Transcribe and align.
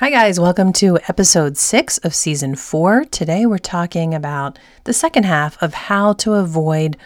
Hi, 0.00 0.10
guys. 0.10 0.38
Welcome 0.38 0.72
to 0.74 0.96
episode 1.08 1.56
six 1.56 1.98
of 1.98 2.14
season 2.14 2.54
four. 2.54 3.04
Today, 3.06 3.46
we're 3.46 3.58
talking 3.58 4.14
about 4.14 4.56
the 4.84 4.92
second 4.92 5.24
half 5.24 5.60
of 5.60 5.74
how 5.74 6.12
to 6.12 6.34
avoid 6.34 6.96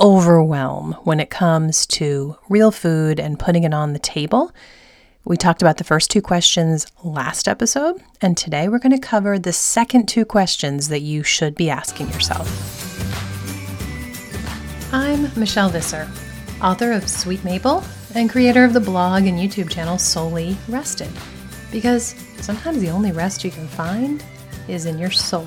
overwhelm 0.00 0.94
when 1.04 1.20
it 1.20 1.30
comes 1.30 1.86
to 1.86 2.36
real 2.48 2.72
food 2.72 3.20
and 3.20 3.38
putting 3.38 3.62
it 3.62 3.72
on 3.72 3.92
the 3.92 4.00
table. 4.00 4.50
We 5.24 5.36
talked 5.36 5.62
about 5.62 5.76
the 5.76 5.84
first 5.84 6.10
two 6.10 6.20
questions 6.20 6.84
last 7.04 7.46
episode, 7.46 8.02
and 8.20 8.36
today 8.36 8.68
we're 8.68 8.80
going 8.80 8.90
to 8.90 8.98
cover 8.98 9.38
the 9.38 9.52
second 9.52 10.08
two 10.08 10.24
questions 10.24 10.88
that 10.88 11.02
you 11.02 11.22
should 11.22 11.54
be 11.54 11.70
asking 11.70 12.08
yourself. 12.08 12.48
I'm 14.92 15.30
Michelle 15.38 15.68
Visser, 15.68 16.10
author 16.60 16.90
of 16.90 17.08
Sweet 17.08 17.44
Maple 17.44 17.84
and 18.16 18.28
creator 18.28 18.64
of 18.64 18.72
the 18.72 18.80
blog 18.80 19.26
and 19.26 19.38
YouTube 19.38 19.70
channel 19.70 19.96
Souly 19.96 20.56
Rested. 20.66 21.12
Because 21.72 22.14
sometimes 22.36 22.80
the 22.80 22.90
only 22.90 23.12
rest 23.12 23.44
you 23.44 23.50
can 23.50 23.66
find 23.66 24.22
is 24.68 24.84
in 24.84 24.98
your 24.98 25.10
soul. 25.10 25.46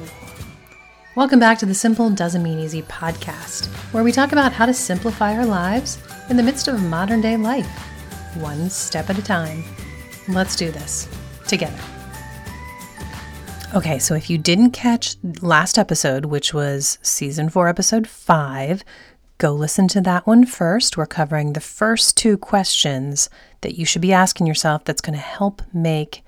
Welcome 1.16 1.40
back 1.40 1.60
to 1.60 1.66
the 1.66 1.76
Simple 1.76 2.10
Doesn't 2.10 2.42
Mean 2.42 2.60
Easy 2.60 2.82
podcast, 2.82 3.68
where 3.94 4.04
we 4.04 4.12
talk 4.12 4.32
about 4.32 4.52
how 4.52 4.66
to 4.66 4.74
simplify 4.74 5.38
our 5.38 5.46
lives 5.46 6.00
in 6.30 6.36
the 6.36 6.44
midst 6.44 6.68
of 6.68 6.82
modern 6.84 7.22
day 7.22 7.38
life, 7.38 7.70
one 8.38 8.70
step 8.72 9.10
at 9.10 9.20
a 9.20 9.22
time. 9.22 9.64
Let's 10.28 10.56
do 10.56 10.72
this 10.72 11.08
together. 11.48 11.80
Okay, 13.76 14.00
so 14.00 14.16
if 14.16 14.30
you 14.30 14.38
didn't 14.38 14.72
catch 14.72 15.18
last 15.42 15.78
episode, 15.78 16.26
which 16.26 16.54
was 16.54 16.98
season 17.02 17.50
four, 17.50 17.68
episode 17.68 18.08
five, 18.08 18.84
go 19.38 19.54
listen 19.54 19.88
to 19.90 20.02
that 20.02 20.26
one 20.26 20.46
first. 20.46 20.98
We're 20.98 21.06
covering 21.06 21.54
the 21.54 21.62
first 21.62 22.16
two 22.18 22.38
questions 22.38 23.30
that 23.62 23.78
you 23.78 23.86
should 23.86 24.02
be 24.02 24.14
asking 24.14 24.48
yourself 24.48 24.86
that's 24.86 25.02
going 25.02 25.18
to 25.18 25.24
help 25.24 25.62
make 25.74 26.24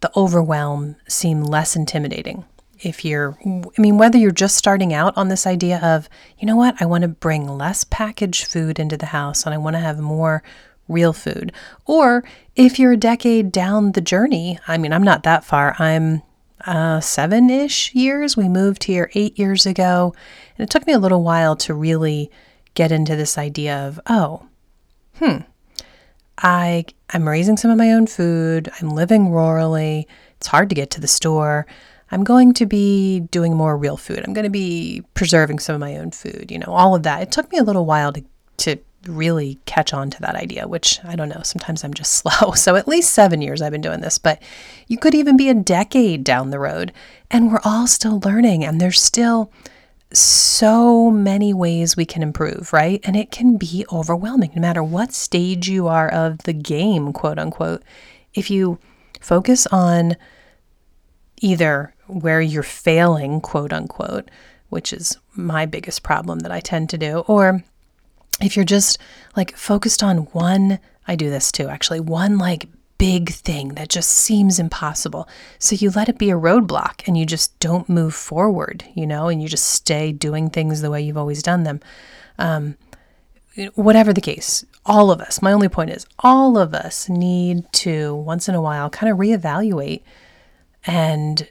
the 0.00 0.10
overwhelm 0.16 0.96
seem 1.08 1.42
less 1.42 1.76
intimidating. 1.76 2.44
If 2.80 3.04
you're, 3.04 3.38
I 3.44 3.80
mean, 3.80 3.96
whether 3.96 4.18
you're 4.18 4.30
just 4.30 4.56
starting 4.56 4.92
out 4.92 5.16
on 5.16 5.28
this 5.28 5.46
idea 5.46 5.78
of, 5.78 6.08
you 6.38 6.46
know 6.46 6.56
what, 6.56 6.74
I 6.80 6.86
want 6.86 7.02
to 7.02 7.08
bring 7.08 7.48
less 7.48 7.84
packaged 7.84 8.46
food 8.46 8.78
into 8.78 8.96
the 8.96 9.06
house 9.06 9.46
and 9.46 9.54
I 9.54 9.58
want 9.58 9.76
to 9.76 9.80
have 9.80 9.98
more 9.98 10.42
real 10.88 11.14
food. 11.14 11.52
Or 11.86 12.24
if 12.56 12.78
you're 12.78 12.92
a 12.92 12.96
decade 12.96 13.52
down 13.52 13.92
the 13.92 14.02
journey, 14.02 14.58
I 14.68 14.76
mean, 14.76 14.92
I'm 14.92 15.02
not 15.02 15.22
that 15.22 15.44
far. 15.44 15.74
I'm 15.78 16.22
uh, 16.66 17.00
seven 17.00 17.50
ish 17.50 17.94
years. 17.94 18.36
We 18.36 18.48
moved 18.48 18.84
here 18.84 19.10
eight 19.14 19.38
years 19.38 19.66
ago. 19.66 20.14
And 20.56 20.64
it 20.64 20.70
took 20.70 20.86
me 20.86 20.92
a 20.92 20.98
little 20.98 21.22
while 21.22 21.56
to 21.56 21.74
really 21.74 22.30
get 22.74 22.92
into 22.92 23.16
this 23.16 23.38
idea 23.38 23.86
of, 23.86 24.00
oh, 24.06 24.46
hmm, 25.16 25.38
I, 26.38 26.84
I'm 27.10 27.28
raising 27.28 27.56
some 27.56 27.70
of 27.70 27.78
my 27.78 27.92
own 27.92 28.06
food. 28.06 28.70
I'm 28.80 28.90
living 28.90 29.28
rurally. 29.28 30.06
It's 30.36 30.48
hard 30.48 30.68
to 30.68 30.74
get 30.74 30.90
to 30.92 31.00
the 31.00 31.08
store. 31.08 31.66
I'm 32.10 32.24
going 32.24 32.52
to 32.54 32.66
be 32.66 33.20
doing 33.20 33.56
more 33.56 33.76
real 33.76 33.96
food. 33.96 34.22
I'm 34.24 34.34
going 34.34 34.44
to 34.44 34.50
be 34.50 35.02
preserving 35.14 35.58
some 35.58 35.74
of 35.74 35.80
my 35.80 35.96
own 35.96 36.10
food, 36.10 36.50
you 36.50 36.58
know, 36.58 36.68
all 36.68 36.94
of 36.94 37.02
that. 37.04 37.22
It 37.22 37.32
took 37.32 37.50
me 37.50 37.58
a 37.58 37.64
little 37.64 37.86
while 37.86 38.12
to, 38.12 38.24
to 38.58 38.76
really 39.08 39.58
catch 39.66 39.92
on 39.92 40.10
to 40.10 40.20
that 40.20 40.34
idea, 40.34 40.68
which 40.68 41.00
I 41.04 41.16
don't 41.16 41.28
know, 41.28 41.42
sometimes 41.42 41.84
I'm 41.84 41.94
just 41.94 42.12
slow. 42.16 42.52
So 42.52 42.76
at 42.76 42.88
least 42.88 43.12
seven 43.12 43.42
years 43.42 43.62
I've 43.62 43.72
been 43.72 43.80
doing 43.80 44.00
this, 44.00 44.18
but 44.18 44.42
you 44.86 44.98
could 44.98 45.14
even 45.14 45.36
be 45.36 45.48
a 45.48 45.54
decade 45.54 46.24
down 46.24 46.50
the 46.50 46.58
road 46.58 46.92
and 47.30 47.50
we're 47.50 47.60
all 47.64 47.86
still 47.86 48.20
learning 48.24 48.64
and 48.64 48.80
there's 48.80 49.00
still 49.00 49.50
so 50.12 51.10
many 51.10 51.52
ways 51.52 51.96
we 51.96 52.04
can 52.04 52.22
improve, 52.22 52.72
right? 52.72 53.00
And 53.04 53.16
it 53.16 53.30
can 53.30 53.56
be 53.56 53.84
overwhelming 53.92 54.52
no 54.54 54.60
matter 54.60 54.82
what 54.82 55.12
stage 55.12 55.68
you 55.68 55.88
are 55.88 56.08
of 56.08 56.38
the 56.44 56.52
game, 56.52 57.12
quote 57.12 57.38
unquote. 57.38 57.82
If 58.32 58.50
you 58.50 58.78
focus 59.20 59.66
on 59.68 60.16
either 61.40 61.94
where 62.06 62.40
you're 62.40 62.62
failing, 62.62 63.40
quote 63.40 63.72
unquote, 63.72 64.30
which 64.68 64.92
is 64.92 65.18
my 65.34 65.66
biggest 65.66 66.02
problem 66.02 66.40
that 66.40 66.52
I 66.52 66.60
tend 66.60 66.90
to 66.90 66.98
do, 66.98 67.18
or 67.26 67.64
if 68.40 68.56
you're 68.56 68.64
just 68.64 68.98
like 69.36 69.56
focused 69.56 70.02
on 70.02 70.18
one, 70.32 70.78
I 71.06 71.16
do 71.16 71.30
this 71.30 71.52
too, 71.52 71.68
actually, 71.68 72.00
one 72.00 72.38
like 72.38 72.68
big 72.98 73.30
thing 73.30 73.70
that 73.70 73.88
just 73.88 74.10
seems 74.10 74.58
impossible. 74.58 75.28
So 75.58 75.74
you 75.74 75.90
let 75.90 76.08
it 76.08 76.18
be 76.18 76.30
a 76.30 76.38
roadblock 76.38 77.06
and 77.06 77.18
you 77.18 77.26
just 77.26 77.58
don't 77.58 77.88
move 77.88 78.14
forward, 78.14 78.84
you 78.94 79.06
know, 79.06 79.28
and 79.28 79.42
you 79.42 79.48
just 79.48 79.66
stay 79.66 80.12
doing 80.12 80.50
things 80.50 80.80
the 80.80 80.90
way 80.90 81.02
you've 81.02 81.16
always 81.16 81.42
done 81.42 81.64
them. 81.64 81.80
Um, 82.38 82.76
whatever 83.74 84.12
the 84.12 84.20
case, 84.20 84.64
all 84.84 85.10
of 85.10 85.20
us, 85.20 85.42
my 85.42 85.52
only 85.52 85.68
point 85.68 85.90
is, 85.90 86.06
all 86.18 86.58
of 86.58 86.74
us 86.74 87.08
need 87.08 87.70
to 87.72 88.14
once 88.14 88.48
in 88.48 88.54
a 88.54 88.62
while 88.62 88.90
kind 88.90 89.12
of 89.12 89.18
reevaluate 89.18 90.02
and 90.86 91.48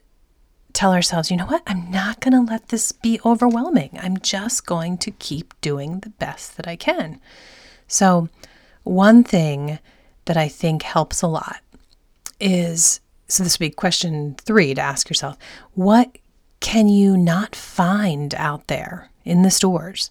tell 0.73 0.91
ourselves, 0.91 1.31
you 1.31 1.37
know 1.37 1.45
what? 1.45 1.63
I'm 1.67 1.89
not 1.89 2.19
going 2.19 2.33
to 2.33 2.51
let 2.51 2.69
this 2.69 2.91
be 2.91 3.19
overwhelming. 3.25 3.97
I'm 4.01 4.17
just 4.17 4.65
going 4.65 4.97
to 4.99 5.11
keep 5.11 5.53
doing 5.61 5.99
the 5.99 6.09
best 6.09 6.57
that 6.57 6.67
I 6.67 6.75
can. 6.75 7.21
So, 7.87 8.27
one 8.83 9.23
thing 9.23 9.79
that 10.25 10.35
I 10.35 10.47
think 10.47 10.83
helps 10.83 11.21
a 11.21 11.27
lot 11.27 11.61
is 12.39 12.99
so 13.27 13.43
this 13.43 13.57
would 13.57 13.65
be 13.65 13.69
question 13.71 14.35
three 14.41 14.73
to 14.73 14.81
ask 14.81 15.09
yourself 15.09 15.37
what 15.73 16.17
can 16.59 16.87
you 16.87 17.17
not 17.17 17.55
find 17.55 18.35
out 18.35 18.67
there 18.67 19.09
in 19.25 19.41
the 19.41 19.51
stores 19.51 20.09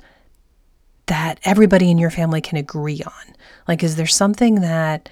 that 1.07 1.41
everybody 1.45 1.91
in 1.91 1.99
your 1.99 2.11
family 2.11 2.41
can 2.41 2.59
agree 2.59 3.03
on? 3.05 3.35
Like, 3.67 3.83
is 3.83 3.97
there 3.97 4.07
something 4.07 4.57
that 4.57 5.09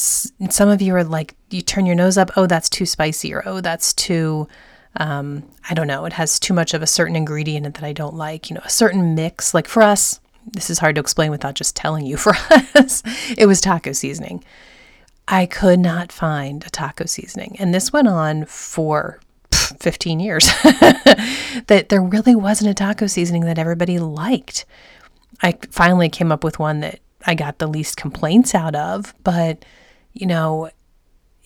some 0.00 0.68
of 0.68 0.82
you 0.82 0.94
are 0.94 1.04
like, 1.04 1.34
you 1.50 1.62
turn 1.62 1.86
your 1.86 1.96
nose 1.96 2.18
up, 2.18 2.30
oh, 2.36 2.46
that's 2.46 2.68
too 2.68 2.86
spicy, 2.86 3.32
or 3.32 3.42
oh, 3.46 3.60
that's 3.60 3.92
too, 3.92 4.48
um, 4.96 5.42
I 5.68 5.74
don't 5.74 5.86
know, 5.86 6.04
it 6.04 6.12
has 6.14 6.38
too 6.38 6.54
much 6.54 6.74
of 6.74 6.82
a 6.82 6.86
certain 6.86 7.16
ingredient 7.16 7.74
that 7.74 7.84
I 7.84 7.92
don't 7.92 8.14
like, 8.14 8.50
you 8.50 8.54
know, 8.54 8.62
a 8.64 8.70
certain 8.70 9.14
mix. 9.14 9.54
Like 9.54 9.68
for 9.68 9.82
us, 9.82 10.20
this 10.46 10.70
is 10.70 10.78
hard 10.78 10.94
to 10.96 11.00
explain 11.00 11.30
without 11.30 11.54
just 11.54 11.76
telling 11.76 12.06
you. 12.06 12.16
For 12.16 12.34
us, 12.74 13.02
it 13.36 13.46
was 13.46 13.60
taco 13.60 13.92
seasoning. 13.92 14.42
I 15.28 15.46
could 15.46 15.78
not 15.78 16.10
find 16.10 16.64
a 16.66 16.70
taco 16.70 17.04
seasoning. 17.04 17.56
And 17.58 17.72
this 17.72 17.92
went 17.92 18.08
on 18.08 18.46
for 18.46 19.20
15 19.52 20.18
years 20.18 20.46
that 21.66 21.86
there 21.88 22.02
really 22.02 22.34
wasn't 22.34 22.70
a 22.70 22.74
taco 22.74 23.06
seasoning 23.06 23.42
that 23.42 23.58
everybody 23.58 24.00
liked. 24.00 24.64
I 25.42 25.56
finally 25.70 26.08
came 26.08 26.32
up 26.32 26.42
with 26.42 26.58
one 26.58 26.80
that 26.80 26.98
I 27.26 27.34
got 27.34 27.58
the 27.58 27.68
least 27.68 27.96
complaints 27.96 28.54
out 28.54 28.74
of, 28.74 29.14
but 29.22 29.64
you 30.12 30.26
know, 30.26 30.70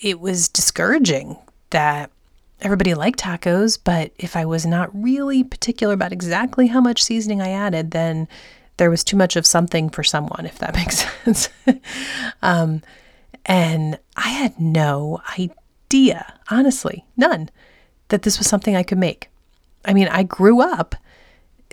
it 0.00 0.20
was 0.20 0.48
discouraging 0.48 1.36
that 1.70 2.10
everybody 2.60 2.94
liked 2.94 3.20
tacos, 3.20 3.78
but 3.82 4.12
if 4.18 4.36
I 4.36 4.44
was 4.44 4.64
not 4.64 4.90
really 4.94 5.44
particular 5.44 5.94
about 5.94 6.12
exactly 6.12 6.68
how 6.68 6.80
much 6.80 7.02
seasoning 7.02 7.40
I 7.40 7.50
added, 7.50 7.90
then 7.90 8.28
there 8.76 8.90
was 8.90 9.04
too 9.04 9.16
much 9.16 9.36
of 9.36 9.46
something 9.46 9.90
for 9.90 10.02
someone, 10.02 10.46
if 10.46 10.58
that 10.58 10.74
makes 10.76 11.06
sense. 11.24 11.48
um, 12.42 12.82
and 13.46 13.98
I 14.16 14.28
had 14.28 14.58
no 14.58 15.20
idea, 15.38 16.38
honestly, 16.50 17.04
none, 17.16 17.50
that 18.08 18.22
this 18.22 18.38
was 18.38 18.48
something 18.48 18.74
I 18.74 18.82
could 18.82 18.98
make. 18.98 19.28
I 19.84 19.92
mean, 19.92 20.08
I 20.08 20.22
grew 20.22 20.60
up, 20.60 20.94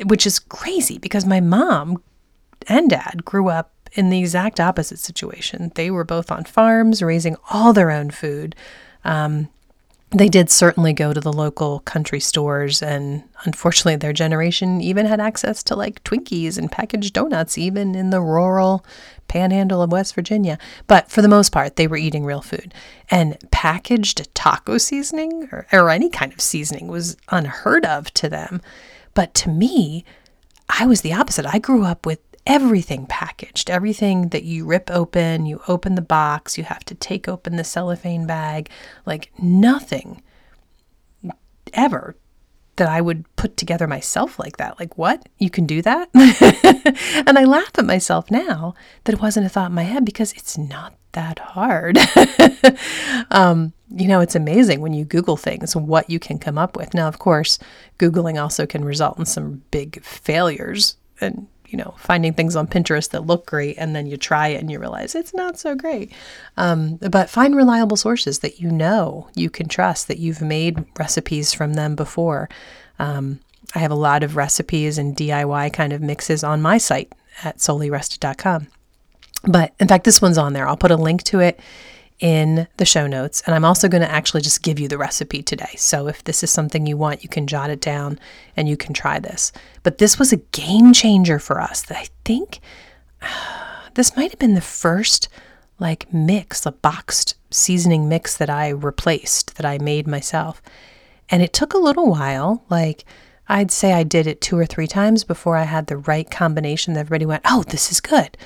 which 0.06 0.28
is 0.28 0.40
crazy 0.40 0.98
because 0.98 1.26
my 1.26 1.40
mom 1.40 2.02
and 2.68 2.90
dad 2.90 3.24
grew 3.24 3.50
up 3.50 3.81
in 3.94 4.10
the 4.10 4.20
exact 4.20 4.60
opposite 4.60 5.00
situation. 5.00 5.72
They 5.76 5.92
were 5.92 6.04
both 6.04 6.32
on 6.32 6.46
farms, 6.46 7.02
raising 7.02 7.36
all 7.50 7.74
their 7.74 7.92
own 7.92 8.10
food. 8.12 8.56
Um, 9.04 9.50
they 10.12 10.28
did 10.28 10.50
certainly 10.50 10.92
go 10.92 11.14
to 11.14 11.22
the 11.22 11.32
local 11.32 11.80
country 11.80 12.20
stores 12.20 12.84
and 12.84 13.24
unfortunately 13.46 13.96
their 13.96 14.14
generation 14.14 14.82
even 14.82 15.06
had 15.06 15.22
access 15.22 15.64
to 15.64 15.76
like 15.76 16.04
twinkies 16.04 16.58
and 16.58 16.72
packaged 16.72 17.14
donuts 17.14 17.58
even 17.58 17.96
in 17.96 18.10
the 18.10 18.22
rural 18.22 18.86
panhandle 19.28 19.82
of 19.82 19.92
west 19.92 20.14
virginia 20.14 20.58
but 20.88 21.10
for 21.10 21.22
the 21.22 21.30
most 21.30 21.52
part 21.52 21.78
they 21.78 21.88
were 21.88 21.98
eating 21.98 22.26
real 22.26 22.42
food 22.42 22.74
and 23.10 23.38
packaged 23.52 24.34
taco 24.36 24.78
seasoning 24.78 25.48
or, 25.52 25.66
or 25.72 25.90
any 25.90 26.10
kind 26.10 26.34
of 26.34 26.42
seasoning 26.42 26.88
was 26.88 27.16
unheard 27.30 27.86
of 27.86 28.14
to 28.14 28.28
them 28.28 28.62
but 29.14 29.34
to 29.34 29.50
me 29.50 30.04
i 30.68 30.86
was 30.86 31.02
the 31.02 31.14
opposite 31.14 31.46
i 31.46 31.58
grew 31.58 31.86
up 31.86 32.06
with 32.06 32.20
everything 32.46 33.06
packaged, 33.06 33.70
everything 33.70 34.30
that 34.30 34.44
you 34.44 34.66
rip 34.66 34.90
open, 34.92 35.46
you 35.46 35.62
open 35.68 35.96
the 35.96 36.02
box, 36.02 36.58
you 36.58 36.64
have 36.64 36.84
to 36.86 36.96
take 36.96 37.28
open 37.28 37.56
the 37.56 37.64
cellophane 37.64 38.26
bag, 38.26 38.70
like 39.06 39.32
nothing 39.40 40.22
ever 41.74 42.16
that 42.78 42.90
I 42.90 43.02
would 43.02 43.26
put 43.36 43.58
together 43.58 43.86
myself 43.86 44.40
like 44.40 44.58
that. 44.58 44.80
Like, 44.80 44.98
what? 44.98 45.28
You 45.38 45.50
can 45.50 45.66
do 45.66 45.82
that? 45.82 46.10
and 47.28 47.38
I 47.38 47.44
laugh 47.44 47.72
at 47.78 47.86
myself 47.86 48.32
now 48.32 48.74
that 49.04 49.14
it 49.14 49.22
wasn't 49.22 49.46
a 49.46 49.50
thought 49.50 49.70
in 49.70 49.76
my 49.76 49.84
head 49.84 50.06
because 50.06 50.34
it's 50.34 50.58
not 50.58 50.96
that 51.12 51.40
hard. 51.40 52.00
um, 53.32 53.74
you 53.94 54.08
know, 54.08 54.22
it's 54.22 54.36
amazing 54.36 54.82
when 54.82 54.94
you 54.94 55.04
Google 55.04 55.38
things 55.38 55.76
what 55.76 56.10
you 56.10 56.18
can 56.18 56.40
come 56.40 56.58
up 56.58 56.78
with. 56.78 56.94
Now, 56.94 57.08
of 57.08 57.20
course, 57.20 57.60
Googling 58.00 58.42
also 58.42 58.66
can 58.66 58.86
result 58.86 59.20
in 59.20 59.26
some 59.26 59.64
big 59.72 60.02
failures. 60.04 60.98
And 61.20 61.48
you 61.72 61.78
know, 61.78 61.96
finding 61.98 62.34
things 62.34 62.56
on 62.56 62.68
Pinterest 62.68 63.10
that 63.10 63.26
look 63.26 63.46
great 63.46 63.78
and 63.78 63.96
then 63.96 64.06
you 64.06 64.18
try 64.18 64.50
it 64.50 64.60
and 64.60 64.70
you 64.70 64.78
realize 64.78 65.16
it's 65.16 65.34
not 65.34 65.58
so 65.58 65.74
great. 65.74 66.12
Um, 66.58 66.98
but 66.98 67.30
find 67.30 67.56
reliable 67.56 67.98
sources 67.98 68.40
that 68.40 68.60
you 68.60 68.70
know 68.70 69.30
you 69.36 69.50
can 69.50 69.68
trust, 69.68 70.08
that 70.10 70.20
you've 70.20 70.42
made 70.42 70.86
recipes 71.00 71.54
from 71.54 71.74
them 71.74 71.96
before. 71.96 72.50
Um, 73.00 73.40
I 73.74 73.80
have 73.80 73.92
a 73.92 73.96
lot 73.96 74.22
of 74.22 74.36
recipes 74.36 74.98
and 74.98 75.16
DIY 75.16 75.72
kind 75.72 75.94
of 75.94 76.02
mixes 76.02 76.44
on 76.44 76.62
my 76.62 76.78
site 76.78 77.14
at 77.44 77.58
soulyrested.com. 77.58 78.68
But 79.44 79.74
in 79.80 79.88
fact, 79.88 80.04
this 80.04 80.22
one's 80.22 80.38
on 80.38 80.54
there. 80.54 80.68
I'll 80.68 80.78
put 80.78 80.92
a 80.92 80.98
link 80.98 81.24
to 81.24 81.40
it 81.40 81.60
in 82.22 82.68
the 82.78 82.86
show 82.86 83.08
notes. 83.08 83.42
And 83.46 83.54
I'm 83.54 83.66
also 83.66 83.90
going 83.90 84.04
to 84.04 84.12
actually 84.12 84.42
just 84.42 84.62
give 84.62 84.80
you 84.80 84.88
the 84.88 84.98
recipe 84.98 85.42
today. 85.42 85.74
So 85.76 86.08
if 86.08 86.24
this 86.24 86.44
is 86.44 86.52
something 86.52 86.86
you 86.86 86.96
want, 86.96 87.24
you 87.24 87.30
can 87.30 87.48
jot 87.48 87.72
it 87.72 87.82
down 87.82 88.20
and 88.56 88.70
you 88.70 88.78
can 88.78 88.94
try 88.94 89.20
this. 89.20 89.52
But 89.84 89.98
this 89.98 90.18
was 90.20 90.32
a 90.32 90.38
game 90.38 90.94
changer 90.94 91.40
for 91.40 91.60
us 91.60 91.82
that 91.84 91.98
I 91.98 92.08
think 92.24 92.62
this 93.96 94.16
might 94.16 94.32
have 94.32 94.40
been 94.40 94.54
the 94.54 94.62
first 94.62 95.28
like 95.80 96.14
mix, 96.14 96.66
a 96.68 96.72
boxed 96.72 97.36
seasoning 97.50 98.08
mix 98.08 98.38
that 98.38 98.52
I 98.52 98.70
replaced, 98.70 99.58
that 99.58 99.66
I 99.66 99.80
made 99.80 100.08
myself. 100.08 100.62
And 101.28 101.42
it 101.42 101.54
took 101.54 101.74
a 101.74 101.80
little 101.80 102.12
while. 102.12 102.64
Like, 102.70 103.04
I'd 103.50 103.72
say 103.72 103.94
I 103.94 104.04
did 104.04 104.28
it 104.28 104.42
two 104.42 104.58
or 104.58 104.66
three 104.68 104.86
times 104.86 105.24
before 105.24 105.58
I 105.58 105.64
had 105.64 105.88
the 105.88 105.98
right 105.98 106.30
combination 106.30 106.94
that 106.94 107.02
everybody 107.02 107.26
went, 107.26 107.42
oh, 107.46 107.64
this 107.64 107.92
is 107.92 108.00
good. 108.00 108.38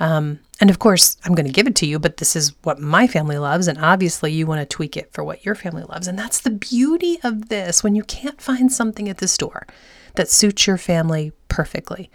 Um, 0.00 0.40
and 0.62 0.70
of 0.70 0.78
course, 0.78 1.16
I'm 1.24 1.34
going 1.34 1.46
to 1.46 1.52
give 1.52 1.66
it 1.66 1.74
to 1.76 1.86
you, 1.86 1.98
but 1.98 2.18
this 2.18 2.36
is 2.36 2.54
what 2.62 2.78
my 2.78 3.08
family 3.08 3.36
loves. 3.36 3.66
And 3.66 3.78
obviously, 3.78 4.30
you 4.30 4.46
want 4.46 4.60
to 4.60 4.76
tweak 4.76 4.96
it 4.96 5.12
for 5.12 5.24
what 5.24 5.44
your 5.44 5.56
family 5.56 5.82
loves. 5.82 6.06
And 6.06 6.16
that's 6.16 6.38
the 6.38 6.50
beauty 6.50 7.18
of 7.24 7.48
this 7.48 7.82
when 7.82 7.96
you 7.96 8.04
can't 8.04 8.40
find 8.40 8.72
something 8.72 9.08
at 9.08 9.18
the 9.18 9.26
store 9.26 9.66
that 10.14 10.30
suits 10.30 10.68
your 10.68 10.78
family 10.78 11.32
perfectly. 11.48 12.12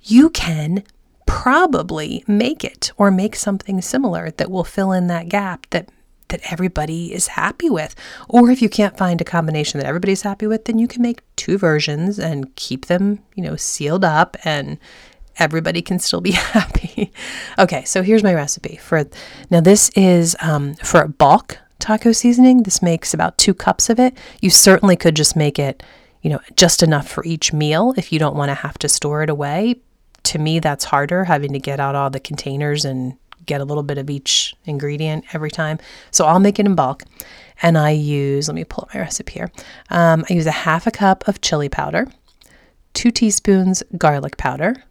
You 0.00 0.30
can 0.30 0.84
probably 1.26 2.24
make 2.26 2.64
it 2.64 2.92
or 2.96 3.10
make 3.10 3.36
something 3.36 3.82
similar 3.82 4.30
that 4.30 4.50
will 4.50 4.64
fill 4.64 4.90
in 4.92 5.08
that 5.08 5.28
gap 5.28 5.66
that 5.68 5.90
that 6.28 6.50
everybody 6.50 7.12
is 7.12 7.28
happy 7.28 7.68
with. 7.68 7.94
Or 8.26 8.50
if 8.50 8.62
you 8.62 8.70
can't 8.70 8.96
find 8.96 9.20
a 9.20 9.24
combination 9.24 9.78
that 9.78 9.86
everybody's 9.86 10.22
happy 10.22 10.46
with, 10.46 10.64
then 10.64 10.78
you 10.78 10.88
can 10.88 11.02
make 11.02 11.20
two 11.36 11.58
versions 11.58 12.18
and 12.18 12.56
keep 12.56 12.86
them, 12.86 13.20
you 13.34 13.44
know, 13.44 13.54
sealed 13.54 14.04
up 14.04 14.36
and 14.44 14.78
everybody 15.38 15.82
can 15.82 15.98
still 15.98 16.20
be 16.20 16.30
happy. 16.32 17.12
okay, 17.58 17.84
so 17.84 18.02
here's 18.02 18.22
my 18.22 18.34
recipe 18.34 18.76
for 18.76 19.04
now. 19.50 19.60
This 19.60 19.90
is 19.90 20.36
um, 20.40 20.74
for 20.76 21.00
a 21.00 21.08
bulk 21.08 21.58
taco 21.78 22.12
seasoning. 22.12 22.62
This 22.62 22.82
makes 22.82 23.14
about 23.14 23.38
two 23.38 23.54
cups 23.54 23.90
of 23.90 23.98
it. 23.98 24.16
You 24.40 24.50
certainly 24.50 24.96
could 24.96 25.16
just 25.16 25.36
make 25.36 25.58
it, 25.58 25.82
you 26.22 26.30
know, 26.30 26.40
just 26.56 26.82
enough 26.82 27.08
for 27.08 27.24
each 27.24 27.52
meal 27.52 27.94
if 27.96 28.12
you 28.12 28.18
don't 28.18 28.36
want 28.36 28.50
to 28.50 28.54
have 28.54 28.78
to 28.78 28.88
store 28.88 29.22
it 29.22 29.30
away. 29.30 29.76
To 30.24 30.38
me, 30.38 30.58
that's 30.58 30.84
harder 30.84 31.24
having 31.24 31.52
to 31.52 31.58
get 31.58 31.78
out 31.78 31.94
all 31.94 32.10
the 32.10 32.18
containers 32.18 32.84
and 32.84 33.16
get 33.44 33.60
a 33.60 33.64
little 33.64 33.84
bit 33.84 33.98
of 33.98 34.10
each 34.10 34.56
ingredient 34.64 35.24
every 35.32 35.50
time. 35.50 35.78
So 36.10 36.26
I'll 36.26 36.40
make 36.40 36.58
it 36.58 36.66
in 36.66 36.74
bulk. 36.74 37.04
And 37.62 37.78
I 37.78 37.90
use, 37.90 38.48
let 38.48 38.54
me 38.54 38.64
pull 38.64 38.84
up 38.84 38.94
my 38.94 39.00
recipe 39.00 39.34
here. 39.34 39.50
Um, 39.88 40.24
I 40.28 40.34
use 40.34 40.46
a 40.46 40.50
half 40.50 40.86
a 40.86 40.90
cup 40.90 41.26
of 41.26 41.40
chili 41.40 41.68
powder, 41.68 42.08
two 42.92 43.10
teaspoons 43.10 43.82
garlic 43.96 44.36
powder, 44.36 44.82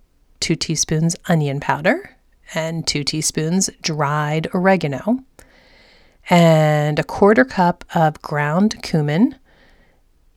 two 0.46 0.56
teaspoons 0.56 1.16
onion 1.28 1.60
powder, 1.60 2.16
and 2.54 2.86
two 2.86 3.04
teaspoons 3.04 3.68
dried 3.82 4.48
oregano, 4.54 5.18
and 6.30 7.00
a 7.00 7.04
quarter 7.04 7.44
cup 7.44 7.84
of 7.96 8.22
ground 8.22 8.80
cumin, 8.84 9.34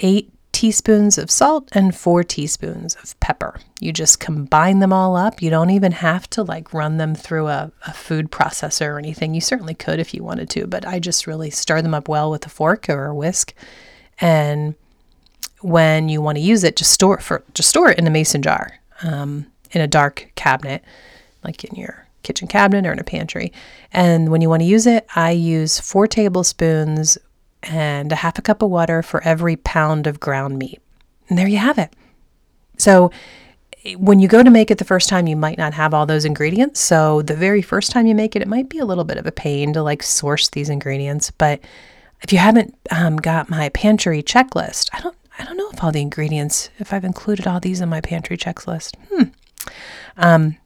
eight 0.00 0.32
teaspoons 0.50 1.18
of 1.18 1.30
salt, 1.30 1.68
and 1.72 1.94
four 1.94 2.24
teaspoons 2.24 2.94
of 3.02 3.20
pepper. 3.20 3.60
You 3.80 3.92
just 3.92 4.18
combine 4.18 4.78
them 4.78 4.94
all 4.94 5.14
up. 5.14 5.42
You 5.42 5.50
don't 5.50 5.68
even 5.68 5.92
have 5.92 6.26
to 6.30 6.42
like 6.42 6.72
run 6.72 6.96
them 6.96 7.14
through 7.14 7.48
a, 7.48 7.70
a 7.86 7.92
food 7.92 8.30
processor 8.30 8.86
or 8.86 8.98
anything. 8.98 9.34
You 9.34 9.42
certainly 9.42 9.74
could 9.74 10.00
if 10.00 10.14
you 10.14 10.24
wanted 10.24 10.48
to, 10.50 10.66
but 10.66 10.86
I 10.86 11.00
just 11.00 11.26
really 11.26 11.50
stir 11.50 11.82
them 11.82 11.92
up 11.92 12.08
well 12.08 12.30
with 12.30 12.46
a 12.46 12.48
fork 12.48 12.88
or 12.88 13.04
a 13.04 13.14
whisk. 13.14 13.52
And 14.22 14.74
when 15.60 16.08
you 16.08 16.22
want 16.22 16.38
to 16.38 16.42
use 16.42 16.64
it, 16.64 16.76
just 16.76 16.92
store 16.92 17.18
it 17.18 17.22
for 17.22 17.44
just 17.52 17.68
store 17.68 17.90
it 17.90 17.98
in 17.98 18.06
a 18.06 18.10
mason 18.10 18.40
jar. 18.40 18.72
Um, 19.02 19.46
in 19.72 19.80
a 19.80 19.86
dark 19.86 20.30
cabinet, 20.34 20.82
like 21.44 21.64
in 21.64 21.74
your 21.74 22.06
kitchen 22.22 22.48
cabinet 22.48 22.86
or 22.86 22.92
in 22.92 22.98
a 22.98 23.04
pantry. 23.04 23.52
And 23.92 24.30
when 24.30 24.40
you 24.40 24.48
want 24.48 24.62
to 24.62 24.66
use 24.66 24.86
it, 24.86 25.06
I 25.14 25.30
use 25.30 25.80
four 25.80 26.06
tablespoons 26.06 27.18
and 27.62 28.12
a 28.12 28.16
half 28.16 28.38
a 28.38 28.42
cup 28.42 28.62
of 28.62 28.70
water 28.70 29.02
for 29.02 29.22
every 29.24 29.56
pound 29.56 30.06
of 30.06 30.20
ground 30.20 30.58
meat. 30.58 30.80
And 31.28 31.38
there 31.38 31.48
you 31.48 31.58
have 31.58 31.78
it. 31.78 31.94
So 32.76 33.10
when 33.96 34.18
you 34.18 34.28
go 34.28 34.42
to 34.42 34.50
make 34.50 34.70
it 34.70 34.78
the 34.78 34.84
first 34.84 35.08
time, 35.08 35.26
you 35.26 35.36
might 35.36 35.58
not 35.58 35.74
have 35.74 35.94
all 35.94 36.06
those 36.06 36.24
ingredients. 36.24 36.80
So 36.80 37.22
the 37.22 37.36
very 37.36 37.62
first 37.62 37.90
time 37.90 38.06
you 38.06 38.14
make 38.14 38.36
it, 38.36 38.42
it 38.42 38.48
might 38.48 38.68
be 38.68 38.78
a 38.78 38.84
little 38.84 39.04
bit 39.04 39.16
of 39.16 39.26
a 39.26 39.32
pain 39.32 39.72
to 39.72 39.82
like 39.82 40.02
source 40.02 40.48
these 40.48 40.68
ingredients. 40.68 41.30
But 41.30 41.60
if 42.22 42.32
you 42.32 42.38
haven't 42.38 42.74
um, 42.90 43.16
got 43.16 43.48
my 43.48 43.68
pantry 43.70 44.22
checklist, 44.22 44.90
I 44.92 45.00
don't 45.00 45.16
I 45.38 45.44
don't 45.44 45.56
know 45.56 45.70
if 45.70 45.84
all 45.84 45.92
the 45.92 46.00
ingredients, 46.00 46.68
if 46.78 46.92
I've 46.92 47.04
included 47.04 47.46
all 47.46 47.60
these 47.60 47.80
in 47.80 47.88
my 47.88 48.00
pantry 48.00 48.36
checklist. 48.36 48.96
Hmm. 49.08 49.28
Um, 50.16 50.56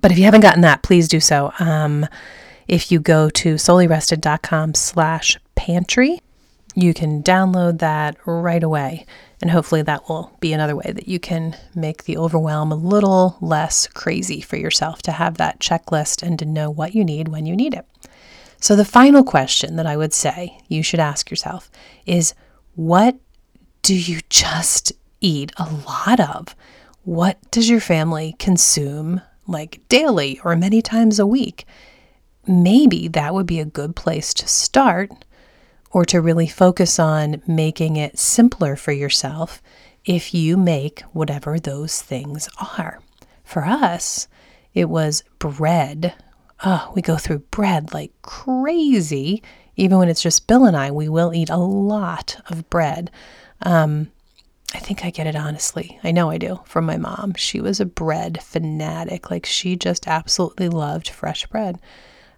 but 0.00 0.12
if 0.12 0.18
you 0.18 0.24
haven't 0.24 0.42
gotten 0.42 0.62
that, 0.62 0.82
please 0.82 1.08
do 1.08 1.20
so. 1.20 1.52
Um, 1.58 2.06
if 2.68 2.92
you 2.92 3.00
go 3.00 3.30
to 3.30 3.54
soulyrested.com 3.54 4.74
slash 4.74 5.38
pantry, 5.54 6.20
you 6.74 6.92
can 6.92 7.22
download 7.22 7.78
that 7.78 8.16
right 8.26 8.62
away. 8.62 9.06
And 9.40 9.50
hopefully 9.50 9.82
that 9.82 10.08
will 10.08 10.36
be 10.40 10.52
another 10.52 10.74
way 10.74 10.90
that 10.92 11.08
you 11.08 11.18
can 11.18 11.56
make 11.74 12.04
the 12.04 12.16
overwhelm 12.16 12.72
a 12.72 12.76
little 12.76 13.36
less 13.40 13.86
crazy 13.86 14.40
for 14.40 14.56
yourself 14.56 15.02
to 15.02 15.12
have 15.12 15.36
that 15.36 15.60
checklist 15.60 16.22
and 16.22 16.38
to 16.38 16.44
know 16.44 16.70
what 16.70 16.94
you 16.94 17.04
need 17.04 17.28
when 17.28 17.46
you 17.46 17.54
need 17.54 17.74
it. 17.74 17.86
So, 18.60 18.76
the 18.76 18.84
final 18.84 19.22
question 19.22 19.76
that 19.76 19.86
I 19.86 19.96
would 19.96 20.14
say 20.14 20.58
you 20.68 20.82
should 20.82 21.00
ask 21.00 21.30
yourself 21.30 21.70
is 22.06 22.34
what 22.74 23.16
do 23.82 23.94
you 23.94 24.20
just 24.30 24.92
eat 25.20 25.52
a 25.58 25.68
lot 25.86 26.18
of? 26.18 26.56
What 27.04 27.38
does 27.50 27.68
your 27.68 27.80
family 27.80 28.34
consume 28.38 29.20
like 29.46 29.82
daily 29.90 30.40
or 30.42 30.56
many 30.56 30.80
times 30.80 31.18
a 31.18 31.26
week? 31.26 31.66
Maybe 32.46 33.08
that 33.08 33.34
would 33.34 33.44
be 33.44 33.60
a 33.60 33.66
good 33.66 33.94
place 33.94 34.32
to 34.32 34.48
start 34.48 35.12
or 35.90 36.06
to 36.06 36.22
really 36.22 36.46
focus 36.46 36.98
on 36.98 37.42
making 37.46 37.96
it 37.96 38.18
simpler 38.18 38.74
for 38.74 38.92
yourself 38.92 39.60
if 40.06 40.32
you 40.32 40.56
make 40.56 41.02
whatever 41.12 41.58
those 41.58 42.00
things 42.00 42.48
are. 42.78 43.00
For 43.44 43.66
us, 43.66 44.26
it 44.72 44.88
was 44.88 45.24
bread. 45.38 46.14
Oh, 46.64 46.90
we 46.94 47.02
go 47.02 47.18
through 47.18 47.40
bread 47.50 47.92
like 47.92 48.12
crazy. 48.22 49.42
Even 49.76 49.98
when 49.98 50.08
it's 50.08 50.22
just 50.22 50.46
Bill 50.46 50.64
and 50.64 50.76
I, 50.76 50.90
we 50.90 51.10
will 51.10 51.34
eat 51.34 51.50
a 51.50 51.58
lot 51.58 52.40
of 52.48 52.70
bread. 52.70 53.10
Um, 53.60 54.10
think 54.84 55.04
I 55.04 55.10
get 55.10 55.26
it 55.26 55.36
honestly. 55.36 55.98
I 56.04 56.12
know 56.12 56.30
I 56.30 56.38
do 56.38 56.60
from 56.64 56.84
my 56.86 56.96
mom. 56.96 57.34
She 57.34 57.60
was 57.60 57.80
a 57.80 57.86
bread 57.86 58.42
fanatic. 58.42 59.30
Like 59.30 59.46
she 59.46 59.76
just 59.76 60.06
absolutely 60.06 60.68
loved 60.68 61.08
fresh 61.08 61.46
bread. 61.46 61.80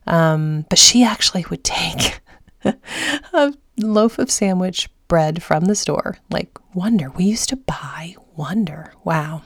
Um, 0.06 0.64
but 0.70 0.78
she 0.78 1.02
actually 1.02 1.44
would 1.50 1.64
take 1.64 2.20
a 2.64 3.52
loaf 3.78 4.18
of 4.18 4.30
sandwich 4.30 4.88
bread 5.08 5.42
from 5.42 5.64
the 5.64 5.74
store, 5.74 6.18
like 6.30 6.56
Wonder. 6.74 7.10
We 7.10 7.24
used 7.24 7.48
to 7.50 7.56
buy 7.56 8.14
Wonder. 8.36 8.92
Wow. 9.04 9.42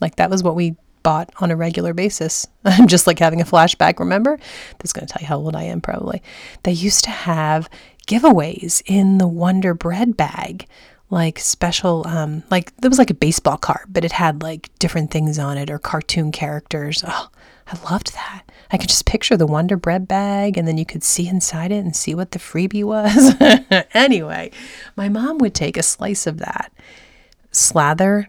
Like 0.00 0.16
that 0.16 0.30
was 0.30 0.42
what 0.42 0.56
we 0.56 0.76
bought 1.02 1.32
on 1.40 1.50
a 1.50 1.56
regular 1.56 1.94
basis. 1.94 2.46
I'm 2.64 2.86
just 2.86 3.06
like 3.06 3.18
having 3.18 3.40
a 3.40 3.44
flashback. 3.44 3.98
Remember? 3.98 4.36
This 4.78 4.90
is 4.90 4.92
going 4.92 5.06
to 5.06 5.12
tell 5.12 5.22
you 5.22 5.28
how 5.28 5.38
old 5.38 5.56
I 5.56 5.64
am, 5.64 5.80
probably. 5.80 6.22
They 6.64 6.72
used 6.72 7.04
to 7.04 7.10
have 7.10 7.68
giveaways 8.06 8.82
in 8.86 9.18
the 9.18 9.28
Wonder 9.28 9.72
bread 9.72 10.16
bag 10.16 10.66
like 11.10 11.38
special 11.38 12.06
um 12.08 12.42
like 12.50 12.74
there 12.78 12.88
was 12.88 12.98
like 12.98 13.10
a 13.10 13.14
baseball 13.14 13.56
card 13.56 13.86
but 13.88 14.04
it 14.04 14.12
had 14.12 14.42
like 14.42 14.70
different 14.78 15.10
things 15.10 15.38
on 15.38 15.58
it 15.58 15.70
or 15.70 15.78
cartoon 15.78 16.32
characters. 16.32 17.04
Oh 17.06 17.28
i 17.66 17.90
loved 17.90 18.12
that. 18.14 18.42
I 18.70 18.76
could 18.76 18.88
just 18.90 19.06
picture 19.06 19.36
the 19.36 19.46
wonder 19.46 19.76
bread 19.76 20.06
bag 20.06 20.58
and 20.58 20.68
then 20.68 20.76
you 20.76 20.84
could 20.84 21.02
see 21.02 21.28
inside 21.28 21.72
it 21.72 21.78
and 21.84 21.96
see 21.96 22.14
what 22.14 22.32
the 22.32 22.38
freebie 22.38 22.84
was. 22.84 23.34
Anyway 23.94 24.50
my 24.96 25.08
mom 25.08 25.38
would 25.38 25.54
take 25.54 25.76
a 25.76 25.82
slice 25.82 26.26
of 26.26 26.38
that 26.38 26.72
slather 27.52 28.28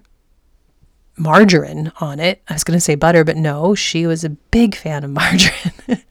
margarine 1.17 1.91
on 1.99 2.19
it. 2.19 2.41
I 2.47 2.53
was 2.53 2.63
going 2.63 2.77
to 2.77 2.81
say 2.81 2.95
butter 2.95 3.23
but 3.23 3.37
no 3.37 3.73
she 3.75 4.05
was 4.05 4.23
a 4.23 4.29
big 4.29 4.75
fan 4.75 5.03
of 5.03 5.09
margarine. 5.21 6.03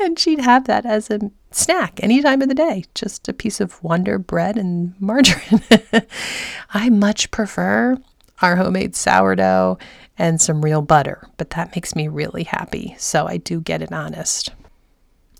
And 0.00 0.18
she'd 0.18 0.40
have 0.40 0.64
that 0.66 0.84
as 0.84 1.10
a 1.10 1.30
snack 1.54 2.00
any 2.02 2.22
time 2.22 2.42
of 2.42 2.48
the 2.48 2.54
day, 2.54 2.84
just 2.94 3.28
a 3.28 3.32
piece 3.32 3.60
of 3.60 3.82
Wonder 3.82 4.18
bread 4.18 4.56
and 4.56 4.94
margarine. 5.00 5.62
I 6.74 6.88
much 6.90 7.30
prefer 7.30 7.96
our 8.40 8.56
homemade 8.56 8.96
sourdough 8.96 9.78
and 10.18 10.40
some 10.40 10.62
real 10.62 10.82
butter, 10.82 11.26
but 11.36 11.50
that 11.50 11.74
makes 11.74 11.94
me 11.94 12.08
really 12.08 12.44
happy. 12.44 12.94
So 12.98 13.26
I 13.26 13.36
do 13.36 13.60
get 13.60 13.82
it 13.82 13.92
honest. 13.92 14.50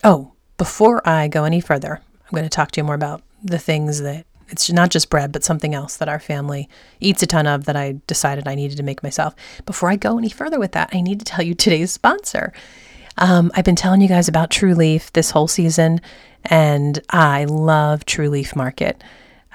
Oh, 0.04 0.32
before 0.56 1.06
I 1.08 1.28
go 1.28 1.44
any 1.44 1.60
further, 1.60 2.00
I'm 2.24 2.30
going 2.30 2.44
to 2.44 2.48
talk 2.48 2.70
to 2.72 2.80
you 2.80 2.84
more 2.84 2.94
about 2.94 3.22
the 3.42 3.58
things 3.58 4.00
that 4.02 4.24
It's 4.48 4.70
not 4.70 4.90
just 4.90 5.08
bread, 5.10 5.32
but 5.32 5.44
something 5.44 5.74
else 5.74 5.96
that 5.96 6.08
our 6.08 6.20
family 6.20 6.68
eats 7.00 7.22
a 7.22 7.26
ton 7.26 7.46
of 7.46 7.64
that 7.64 7.76
I 7.76 8.00
decided 8.06 8.46
I 8.46 8.54
needed 8.54 8.76
to 8.76 8.82
make 8.82 9.02
myself. 9.02 9.34
Before 9.66 9.90
I 9.90 9.96
go 9.96 10.18
any 10.18 10.28
further 10.28 10.58
with 10.58 10.72
that, 10.72 10.90
I 10.92 11.00
need 11.00 11.18
to 11.20 11.24
tell 11.24 11.44
you 11.44 11.54
today's 11.54 11.90
sponsor. 11.92 12.52
Um, 13.18 13.50
I've 13.54 13.64
been 13.64 13.76
telling 13.76 14.00
you 14.00 14.08
guys 14.08 14.28
about 14.28 14.50
True 14.50 14.74
Leaf 14.74 15.12
this 15.12 15.30
whole 15.30 15.48
season, 15.48 16.00
and 16.44 16.98
I 17.10 17.44
love 17.44 18.04
True 18.04 18.28
Leaf 18.28 18.56
Market. 18.56 19.02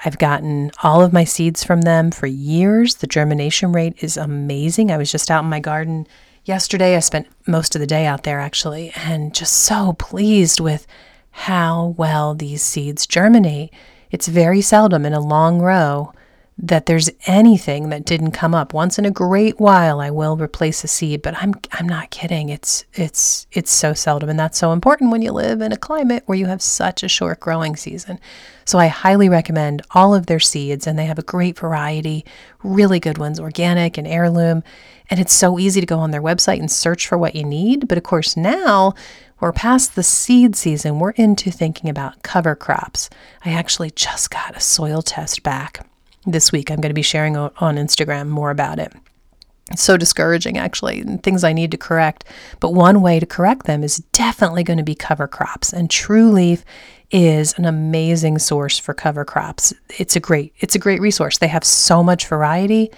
I've 0.04 0.18
gotten 0.18 0.70
all 0.82 1.02
of 1.02 1.12
my 1.12 1.24
seeds 1.24 1.64
from 1.64 1.80
them 1.82 2.10
for 2.10 2.26
years. 2.26 2.96
The 2.96 3.06
germination 3.06 3.72
rate 3.72 4.02
is 4.02 4.16
amazing. 4.16 4.90
I 4.90 4.96
was 4.96 5.10
just 5.10 5.30
out 5.30 5.42
in 5.42 5.50
my 5.50 5.60
garden 5.60 6.06
yesterday. 6.44 6.96
I 6.96 7.00
spent 7.00 7.26
most 7.46 7.74
of 7.74 7.80
the 7.80 7.86
day 7.86 8.06
out 8.06 8.22
there 8.22 8.38
actually, 8.38 8.92
and 8.94 9.34
just 9.34 9.52
so 9.52 9.94
pleased 9.94 10.60
with 10.60 10.86
how 11.30 11.94
well 11.96 12.34
these 12.34 12.62
seeds 12.62 13.06
germinate. 13.06 13.72
It's 14.10 14.28
very 14.28 14.60
seldom 14.60 15.04
in 15.04 15.12
a 15.12 15.20
long 15.20 15.60
row 15.60 16.12
that 16.60 16.86
there's 16.86 17.08
anything 17.26 17.88
that 17.90 18.04
didn't 18.04 18.32
come 18.32 18.52
up. 18.52 18.74
Once 18.74 18.98
in 18.98 19.04
a 19.04 19.12
great 19.12 19.60
while 19.60 20.00
I 20.00 20.10
will 20.10 20.36
replace 20.36 20.82
a 20.82 20.88
seed, 20.88 21.22
but 21.22 21.36
I'm 21.40 21.54
I'm 21.72 21.88
not 21.88 22.10
kidding. 22.10 22.48
It's 22.48 22.84
it's 22.94 23.46
it's 23.52 23.70
so 23.70 23.94
seldom 23.94 24.28
and 24.28 24.38
that's 24.38 24.58
so 24.58 24.72
important 24.72 25.12
when 25.12 25.22
you 25.22 25.30
live 25.30 25.60
in 25.60 25.70
a 25.70 25.76
climate 25.76 26.24
where 26.26 26.36
you 26.36 26.46
have 26.46 26.60
such 26.60 27.04
a 27.04 27.08
short 27.08 27.38
growing 27.38 27.76
season. 27.76 28.18
So 28.64 28.78
I 28.78 28.88
highly 28.88 29.28
recommend 29.28 29.82
all 29.92 30.14
of 30.14 30.26
their 30.26 30.40
seeds 30.40 30.86
and 30.86 30.98
they 30.98 31.06
have 31.06 31.18
a 31.18 31.22
great 31.22 31.56
variety, 31.56 32.24
really 32.64 32.98
good 32.98 33.18
ones, 33.18 33.38
organic 33.38 33.96
and 33.96 34.06
heirloom, 34.06 34.64
and 35.10 35.20
it's 35.20 35.32
so 35.32 35.60
easy 35.60 35.80
to 35.80 35.86
go 35.86 36.00
on 36.00 36.10
their 36.10 36.22
website 36.22 36.58
and 36.58 36.70
search 36.70 37.06
for 37.06 37.16
what 37.16 37.36
you 37.36 37.44
need, 37.44 37.86
but 37.86 37.98
of 37.98 38.04
course 38.04 38.36
now 38.36 38.94
we're 39.40 39.52
past 39.52 39.94
the 39.94 40.02
seed 40.02 40.56
season. 40.56 40.98
We're 40.98 41.10
into 41.12 41.52
thinking 41.52 41.88
about 41.88 42.24
cover 42.24 42.56
crops. 42.56 43.08
I 43.44 43.50
actually 43.50 43.92
just 43.92 44.30
got 44.30 44.56
a 44.56 44.60
soil 44.60 45.00
test 45.00 45.44
back 45.44 45.86
this 46.26 46.52
week. 46.52 46.70
I'm 46.70 46.80
going 46.80 46.90
to 46.90 46.94
be 46.94 47.02
sharing 47.02 47.36
on 47.36 47.76
Instagram 47.76 48.28
more 48.28 48.50
about 48.50 48.78
it. 48.78 48.92
It's 49.70 49.82
so 49.82 49.96
discouraging, 49.96 50.56
actually, 50.56 51.00
and 51.00 51.22
things 51.22 51.44
I 51.44 51.52
need 51.52 51.70
to 51.72 51.76
correct. 51.76 52.24
But 52.60 52.72
one 52.72 53.02
way 53.02 53.20
to 53.20 53.26
correct 53.26 53.66
them 53.66 53.84
is 53.84 53.98
definitely 54.12 54.64
going 54.64 54.78
to 54.78 54.82
be 54.82 54.94
cover 54.94 55.28
crops. 55.28 55.72
And 55.72 55.90
True 55.90 56.30
Leaf 56.30 56.64
is 57.10 57.58
an 57.58 57.66
amazing 57.66 58.38
source 58.38 58.78
for 58.78 58.94
cover 58.94 59.24
crops. 59.24 59.74
It's 59.98 60.16
a 60.16 60.20
great, 60.20 60.54
it's 60.60 60.74
a 60.74 60.78
great 60.78 61.00
resource. 61.00 61.38
They 61.38 61.48
have 61.48 61.64
so 61.64 62.02
much 62.02 62.26
variety, 62.26 62.90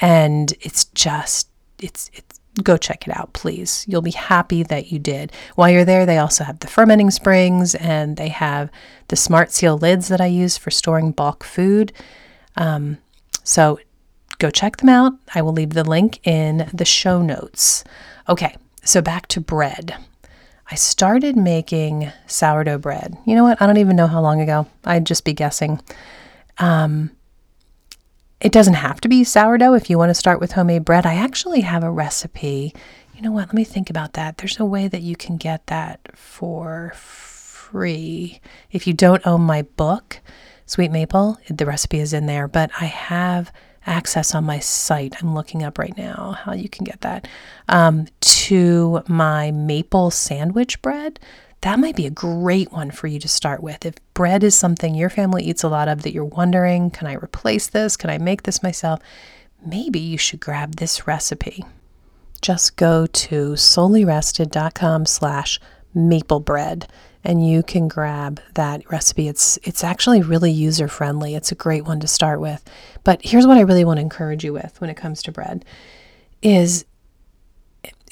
and 0.00 0.52
it's 0.60 0.84
just, 0.86 1.48
it's, 1.78 2.10
it's 2.12 2.40
go 2.62 2.76
check 2.76 3.06
it 3.08 3.16
out, 3.16 3.32
please. 3.32 3.84
You'll 3.88 4.02
be 4.02 4.10
happy 4.10 4.62
that 4.64 4.92
you 4.92 4.98
did. 4.98 5.32
While 5.54 5.70
you're 5.70 5.84
there, 5.84 6.04
they 6.04 6.18
also 6.18 6.44
have 6.44 6.58
the 6.60 6.66
fermenting 6.66 7.10
springs 7.10 7.74
and 7.74 8.16
they 8.16 8.28
have 8.28 8.70
the 9.08 9.16
smart 9.16 9.52
seal 9.52 9.78
lids 9.78 10.08
that 10.08 10.20
I 10.20 10.26
use 10.26 10.58
for 10.58 10.70
storing 10.70 11.12
bulk 11.12 11.44
food. 11.44 11.92
Um, 12.56 12.98
so 13.44 13.80
go 14.38 14.50
check 14.50 14.78
them 14.78 14.88
out. 14.88 15.14
I 15.34 15.42
will 15.42 15.52
leave 15.52 15.70
the 15.70 15.84
link 15.84 16.26
in 16.26 16.68
the 16.72 16.84
show 16.84 17.22
notes. 17.22 17.84
Okay, 18.28 18.56
so 18.84 19.00
back 19.00 19.26
to 19.28 19.40
bread. 19.40 19.96
I 20.70 20.74
started 20.74 21.36
making 21.36 22.10
sourdough 22.26 22.78
bread. 22.78 23.16
You 23.26 23.34
know 23.34 23.44
what? 23.44 23.60
I 23.60 23.66
don't 23.66 23.76
even 23.76 23.96
know 23.96 24.06
how 24.06 24.20
long 24.20 24.40
ago. 24.40 24.66
I'd 24.84 25.04
just 25.04 25.24
be 25.24 25.34
guessing. 25.34 25.80
Um, 26.58 27.10
it 28.40 28.52
doesn't 28.52 28.74
have 28.74 29.00
to 29.02 29.08
be 29.08 29.22
sourdough 29.22 29.74
if 29.74 29.90
you 29.90 29.98
want 29.98 30.10
to 30.10 30.14
start 30.14 30.40
with 30.40 30.52
homemade 30.52 30.84
bread. 30.84 31.06
I 31.06 31.14
actually 31.14 31.60
have 31.60 31.84
a 31.84 31.90
recipe. 31.90 32.74
You 33.14 33.22
know 33.22 33.32
what? 33.32 33.48
Let 33.48 33.54
me 33.54 33.64
think 33.64 33.90
about 33.90 34.14
that. 34.14 34.38
There's 34.38 34.58
a 34.58 34.64
way 34.64 34.88
that 34.88 35.02
you 35.02 35.14
can 35.14 35.36
get 35.36 35.66
that 35.66 36.00
for 36.16 36.92
free 36.96 38.40
if 38.70 38.86
you 38.86 38.94
don't 38.94 39.26
own 39.26 39.42
my 39.42 39.62
book. 39.62 40.20
Sweet 40.72 40.90
maple, 40.90 41.36
the 41.50 41.66
recipe 41.66 42.00
is 42.00 42.14
in 42.14 42.24
there, 42.24 42.48
but 42.48 42.70
I 42.80 42.86
have 42.86 43.52
access 43.84 44.34
on 44.34 44.44
my 44.44 44.58
site. 44.58 45.14
I'm 45.22 45.34
looking 45.34 45.62
up 45.62 45.76
right 45.76 45.94
now 45.98 46.38
how 46.46 46.54
you 46.54 46.70
can 46.70 46.84
get 46.84 47.02
that 47.02 47.28
um, 47.68 48.06
to 48.20 49.02
my 49.06 49.50
maple 49.50 50.10
sandwich 50.10 50.80
bread. 50.80 51.20
That 51.60 51.78
might 51.78 51.94
be 51.94 52.06
a 52.06 52.10
great 52.10 52.72
one 52.72 52.90
for 52.90 53.06
you 53.06 53.20
to 53.20 53.28
start 53.28 53.62
with. 53.62 53.84
If 53.84 53.96
bread 54.14 54.42
is 54.42 54.54
something 54.54 54.94
your 54.94 55.10
family 55.10 55.44
eats 55.44 55.62
a 55.62 55.68
lot 55.68 55.88
of 55.88 56.04
that 56.04 56.14
you're 56.14 56.24
wondering, 56.24 56.90
can 56.90 57.06
I 57.06 57.16
replace 57.16 57.66
this? 57.66 57.94
Can 57.94 58.08
I 58.08 58.16
make 58.16 58.44
this 58.44 58.62
myself? 58.62 59.00
Maybe 59.62 59.98
you 59.98 60.16
should 60.16 60.40
grab 60.40 60.76
this 60.76 61.06
recipe. 61.06 61.66
Just 62.40 62.76
go 62.76 63.04
to 63.04 63.52
soulyrested.com 63.52 65.04
slash 65.04 65.60
maple 65.92 66.40
bread 66.40 66.88
and 67.24 67.46
you 67.46 67.62
can 67.62 67.88
grab 67.88 68.40
that 68.54 68.90
recipe. 68.90 69.28
It's 69.28 69.58
it's 69.62 69.84
actually 69.84 70.22
really 70.22 70.50
user 70.50 70.88
friendly. 70.88 71.34
It's 71.34 71.52
a 71.52 71.56
great 71.56 71.84
one 71.84 72.00
to 72.00 72.08
start 72.08 72.40
with. 72.40 72.62
But 73.04 73.20
here's 73.22 73.46
what 73.46 73.56
I 73.56 73.62
really 73.62 73.84
want 73.84 73.98
to 73.98 74.02
encourage 74.02 74.44
you 74.44 74.52
with 74.52 74.80
when 74.80 74.90
it 74.90 74.96
comes 74.96 75.22
to 75.22 75.32
bread 75.32 75.64
is 76.42 76.84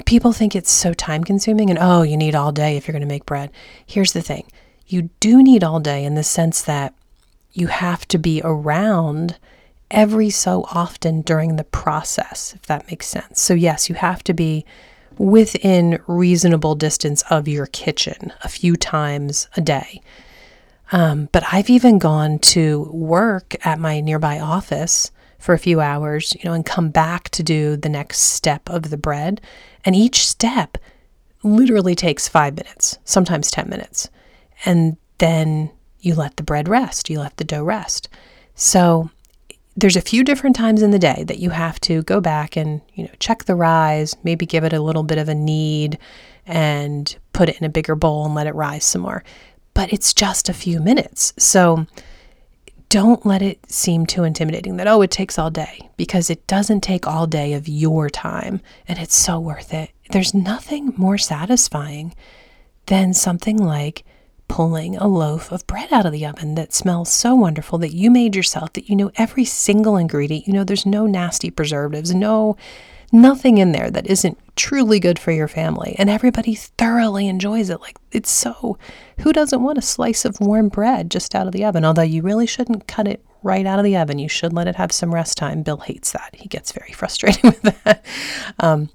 people 0.07 0.33
think 0.33 0.55
it's 0.55 0.71
so 0.71 0.93
time 0.93 1.25
consuming 1.25 1.71
and 1.71 1.79
oh, 1.81 2.03
you 2.03 2.17
need 2.17 2.35
all 2.35 2.53
day 2.53 2.77
if 2.77 2.87
you're 2.87 2.93
going 2.93 3.01
to 3.01 3.07
make 3.07 3.27
bread. 3.27 3.51
Here's 3.85 4.13
the 4.13 4.23
thing. 4.23 4.47
You 4.87 5.11
do 5.21 5.43
need 5.43 5.63
all 5.63 5.81
day 5.81 6.05
in 6.05 6.15
the 6.15 6.25
sense 6.25 6.63
that 6.63 6.95
you 7.53 7.67
have 7.67 8.07
to 8.09 8.19
be 8.19 8.41
around 8.45 9.39
every 9.91 10.31
so 10.31 10.65
often 10.71 11.21
during 11.23 11.57
the 11.57 11.65
process, 11.65 12.55
if 12.55 12.63
that 12.63 12.89
makes 12.89 13.07
sense. 13.07 13.41
So 13.41 13.55
yes, 13.55 13.89
you 13.89 13.97
have 13.97 14.23
to 14.25 14.35
be 14.35 14.65
within 15.21 16.01
reasonable 16.07 16.75
distance 16.75 17.23
of 17.29 17.47
your 17.47 17.67
kitchen 17.67 18.33
a 18.43 18.49
few 18.49 18.75
times 18.75 19.49
a 19.55 19.61
day. 19.61 20.01
Um, 20.93 21.29
but 21.31 21.45
I've 21.53 21.69
even 21.69 21.99
gone 21.99 22.39
to 22.39 22.89
work 22.91 23.55
at 23.67 23.79
my 23.79 24.01
nearby 24.01 24.41
office 24.41 25.11
for 25.39 25.53
a 25.53 25.59
few 25.59 25.79
hours, 25.79 26.35
you 26.35 26.41
know, 26.49 26.55
and 26.55 26.65
come 26.65 26.89
back 26.89 27.29
to 27.31 27.43
do 27.43 27.77
the 27.77 27.91
next 27.91 28.21
step 28.21 28.67
of 28.71 28.89
the 28.89 28.97
bread. 28.97 29.43
And 29.85 29.95
each 29.95 30.27
step 30.27 30.79
literally 31.43 31.95
takes 31.95 32.27
five 32.27 32.57
minutes, 32.57 32.99
sometimes 33.05 33.51
10 33.51 33.69
minutes. 33.69 34.09
And 34.65 34.97
then 35.19 35.71
you 36.01 36.15
let 36.15 36.39
the 36.39 36.43
bread 36.43 36.67
rest, 36.67 37.11
you 37.11 37.21
let 37.21 37.37
the 37.37 37.45
dough 37.45 37.63
rest. 37.63 38.09
So 38.55 39.11
there's 39.77 39.97
a 39.97 40.01
few 40.01 40.25
different 40.25 40.57
times 40.57 40.83
in 40.83 40.91
the 40.91 40.99
day 40.99 41.25
that 41.27 41.39
you 41.39 41.51
have 41.51 41.81
to 41.81 42.03
go 42.03 42.21
back 42.21 42.57
and 42.57 42.81
you 42.95 43.05
know 43.05 43.11
check 43.19 43.45
the 43.45 43.55
rise 43.55 44.17
maybe 44.25 44.45
give 44.45 44.65
it 44.65 44.73
a 44.73 44.81
little 44.81 45.03
bit 45.05 45.19
of 45.19 45.29
a 45.29 45.35
knead 45.35 45.99
and 46.47 47.17
put 47.33 47.49
it 47.49 47.59
in 47.59 47.65
a 47.65 47.71
bigger 47.71 47.95
bowl 47.95 48.27
and 48.27 48.35
let 48.35 48.47
it 48.47 48.55
rise 48.55 48.85
some 48.85 49.03
more. 49.03 49.23
But 49.73 49.93
it's 49.93 50.13
just 50.13 50.49
a 50.49 50.55
few 50.55 50.81
minutes. 50.81 51.33
So 51.39 51.87
don't 52.89 53.25
let 53.25 53.41
it 53.41 53.71
seem 53.71 54.05
too 54.05 54.25
intimidating 54.25 54.77
that 54.77 54.89
oh 54.89 55.01
it 55.01 55.13
takes 55.13 55.39
all 55.39 55.51
day 55.51 55.89
because 55.97 56.29
it 56.29 56.45
doesn't 56.49 56.81
take 56.81 57.07
all 57.07 57.27
day 57.27 57.53
of 57.53 57.69
your 57.69 58.11
time 58.11 58.61
and 58.89 58.99
it's 58.99 59.15
so 59.15 59.39
worth 59.39 59.73
it. 59.73 59.91
There's 60.11 60.35
nothing 60.35 60.93
more 60.97 61.19
satisfying 61.19 62.15
than 62.87 63.15
something 63.15 63.57
like 63.57 64.05
pulling 64.51 64.97
a 64.97 65.07
loaf 65.07 65.53
of 65.53 65.65
bread 65.69 65.93
out 65.93 66.05
of 66.05 66.11
the 66.11 66.27
oven 66.27 66.57
that 66.57 66.73
smells 66.73 67.09
so 67.09 67.37
wonderful 67.37 67.79
that 67.79 67.95
you 67.95 68.11
made 68.11 68.35
yourself, 68.35 68.73
that 68.73 68.89
you 68.89 68.97
know 68.97 69.13
every 69.15 69.45
single 69.45 69.97
ingredient. 69.97 70.49
You 70.49 70.53
know 70.53 70.65
there's 70.65 70.85
no 70.85 71.07
nasty 71.07 71.53
preservatives, 71.53 72.13
no 72.13 72.57
nothing 73.13 73.59
in 73.59 73.71
there 73.71 73.93
that 73.93 74.09
isn't 74.09 74.37
truly 74.57 74.99
good 74.99 75.21
for 75.21 75.31
your 75.31 75.47
family. 75.47 75.95
And 75.99 76.11
everybody 76.11 76.57
thoroughly 76.57 77.29
enjoys 77.29 77.71
it. 77.71 77.81
Like 77.81 77.97
it's 78.11 78.29
so 78.29 78.77
who 79.21 79.33
doesn't 79.33 79.63
want 79.63 79.79
a 79.79 79.83
slice 79.83 80.25
of 80.25 80.41
warm 80.41 80.69
bread 80.69 81.13
just 81.13 81.37
out 81.37 81.47
of 81.47 81.53
the 81.53 81.65
oven? 81.65 81.85
Although 81.85 82.03
you 82.03 82.21
really 82.21 82.47
shouldn't 82.49 82.89
cut 82.89 83.07
it 83.07 83.25
right 83.45 83.67
out 83.67 83.79
of 83.79 83.85
the 83.85 83.97
oven. 83.97 84.19
You 84.19 84.29
should 84.29 84.53
let 84.53 84.67
it 84.67 84.75
have 84.75 84.91
some 84.91 85.15
rest 85.15 85.39
time. 85.39 85.63
Bill 85.63 85.79
hates 85.79 86.11
that. 86.11 86.35
He 86.35 86.49
gets 86.49 86.73
very 86.73 86.93
frustrated 86.93 87.45
with 87.45 87.63
that. 87.85 88.05
Um, 88.59 88.91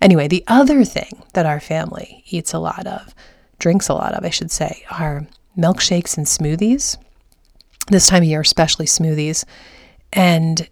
anyway, 0.00 0.28
the 0.28 0.44
other 0.46 0.84
thing 0.84 1.24
that 1.34 1.46
our 1.46 1.58
family 1.58 2.22
eats 2.28 2.54
a 2.54 2.60
lot 2.60 2.86
of 2.86 3.12
drinks 3.60 3.88
a 3.88 3.94
lot 3.94 4.14
of, 4.14 4.24
I 4.24 4.30
should 4.30 4.50
say, 4.50 4.84
are 4.90 5.26
milkshakes 5.56 6.16
and 6.16 6.26
smoothies. 6.26 6.96
This 7.88 8.08
time 8.08 8.22
of 8.22 8.28
year, 8.28 8.40
especially 8.40 8.86
smoothies. 8.86 9.44
And 10.12 10.68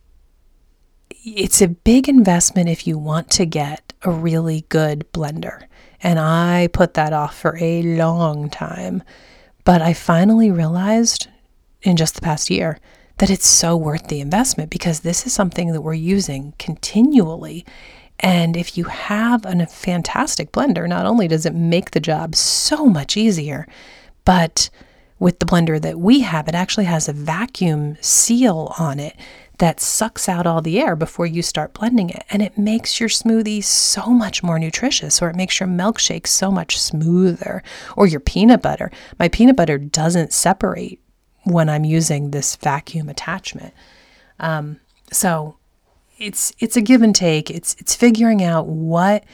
it's 1.11 1.62
a 1.62 1.68
big 1.68 2.09
investment 2.09 2.68
if 2.68 2.87
you 2.87 2.99
want 2.99 3.30
to 3.33 3.47
get 3.47 3.92
a 4.02 4.11
really 4.11 4.64
good 4.68 5.07
blender. 5.12 5.64
And 6.02 6.18
I 6.18 6.68
put 6.73 6.95
that 6.95 7.12
off 7.12 7.37
for 7.37 7.57
a 7.61 7.83
long 7.83 8.50
time. 8.50 9.02
But 9.64 9.83
I 9.83 9.92
finally 9.92 10.50
realized 10.50 11.28
in 11.83 11.97
just 11.97 12.14
the 12.14 12.21
past 12.21 12.50
year 12.50 12.78
that 13.18 13.30
it's 13.30 13.47
so 13.47 13.76
worth 13.76 14.09
the 14.09 14.21
investment 14.21 14.71
because 14.71 15.00
this 15.00 15.26
is 15.26 15.33
something 15.33 15.73
that 15.73 15.83
we're 15.83 15.95
using 15.95 16.54
continually. 16.59 17.66
And 18.20 18.56
if 18.56 18.76
you 18.76 18.84
have 18.84 19.46
a 19.46 19.66
fantastic 19.66 20.52
blender, 20.52 20.88
not 20.88 21.06
only 21.06 21.28
does 21.28 21.46
it 21.46 21.54
make 21.54 21.92
the 21.92 22.00
job 22.00 22.34
so 22.34 22.87
much 22.87 23.16
easier, 23.16 23.66
but 24.25 24.70
with 25.18 25.38
the 25.38 25.46
blender 25.46 25.80
that 25.80 25.98
we 25.98 26.20
have, 26.20 26.48
it 26.48 26.54
actually 26.54 26.84
has 26.84 27.08
a 27.08 27.12
vacuum 27.12 27.96
seal 28.00 28.75
on 28.78 29.00
it 29.00 29.16
that 29.58 29.80
sucks 29.80 30.28
out 30.28 30.46
all 30.46 30.62
the 30.62 30.80
air 30.80 30.94
before 30.94 31.26
you 31.26 31.42
start 31.42 31.75
blending 31.75 32.10
it. 32.10 32.25
And 32.30 32.42
it 32.42 32.56
makes 32.56 33.00
your 33.00 33.08
smoothie 33.08 33.62
so 33.62 34.06
much 34.06 34.42
more 34.42 34.58
nutritious, 34.58 35.20
or 35.20 35.28
it 35.30 35.37
makes 35.37 35.58
your 35.58 35.68
milkshake 35.68 36.26
so 36.28 36.50
much 36.50 36.78
smoother, 36.80 37.62
or 37.96 38.06
your 38.06 38.20
peanut 38.20 38.62
butter. 38.62 38.92
My 39.18 39.28
peanut 39.28 39.56
butter 39.56 39.78
doesn't 39.78 40.32
separate 40.32 41.00
when 41.42 41.68
I'm 41.68 41.84
using 41.84 42.30
this 42.30 42.54
vacuum 42.56 43.08
attachment. 43.08 43.75
Um, 44.38 44.78
so 45.10 45.56
it's 46.18 46.52
it's 46.58 46.76
a 46.76 46.80
give 46.80 47.02
and 47.02 47.14
take. 47.14 47.50
It's 47.50 47.76
it's 47.78 47.94
figuring 47.94 48.42
out 48.42 48.66
what 48.66 49.25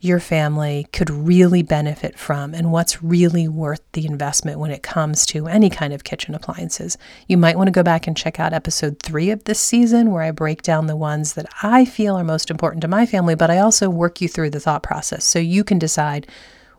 your 0.00 0.20
family 0.20 0.86
could 0.92 1.10
really 1.10 1.60
benefit 1.60 2.16
from 2.16 2.54
and 2.54 2.70
what's 2.70 3.02
really 3.02 3.48
worth 3.48 3.80
the 3.94 4.06
investment 4.06 4.60
when 4.60 4.70
it 4.70 4.80
comes 4.80 5.26
to 5.26 5.48
any 5.48 5.68
kind 5.68 5.92
of 5.92 6.04
kitchen 6.04 6.36
appliances. 6.36 6.96
You 7.26 7.36
might 7.36 7.56
want 7.56 7.66
to 7.66 7.72
go 7.72 7.82
back 7.82 8.06
and 8.06 8.16
check 8.16 8.38
out 8.38 8.52
episode 8.52 9.02
three 9.02 9.30
of 9.30 9.42
this 9.42 9.58
season, 9.58 10.12
where 10.12 10.22
I 10.22 10.30
break 10.30 10.62
down 10.62 10.86
the 10.86 10.94
ones 10.94 11.34
that 11.34 11.46
I 11.64 11.84
feel 11.84 12.16
are 12.16 12.22
most 12.22 12.48
important 12.48 12.82
to 12.82 12.88
my 12.88 13.06
family, 13.06 13.34
but 13.34 13.50
I 13.50 13.58
also 13.58 13.90
work 13.90 14.20
you 14.20 14.28
through 14.28 14.50
the 14.50 14.60
thought 14.60 14.84
process 14.84 15.24
so 15.24 15.40
you 15.40 15.64
can 15.64 15.80
decide 15.80 16.28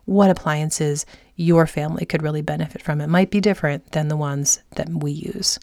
what 0.06 0.30
appliances 0.30 1.04
your 1.36 1.66
family 1.66 2.06
could 2.06 2.22
really 2.22 2.42
benefit 2.42 2.80
from. 2.80 3.02
It 3.02 3.08
might 3.08 3.30
be 3.30 3.40
different 3.40 3.92
than 3.92 4.08
the 4.08 4.16
ones 4.16 4.62
that 4.76 4.88
we 4.88 5.12
use. 5.12 5.58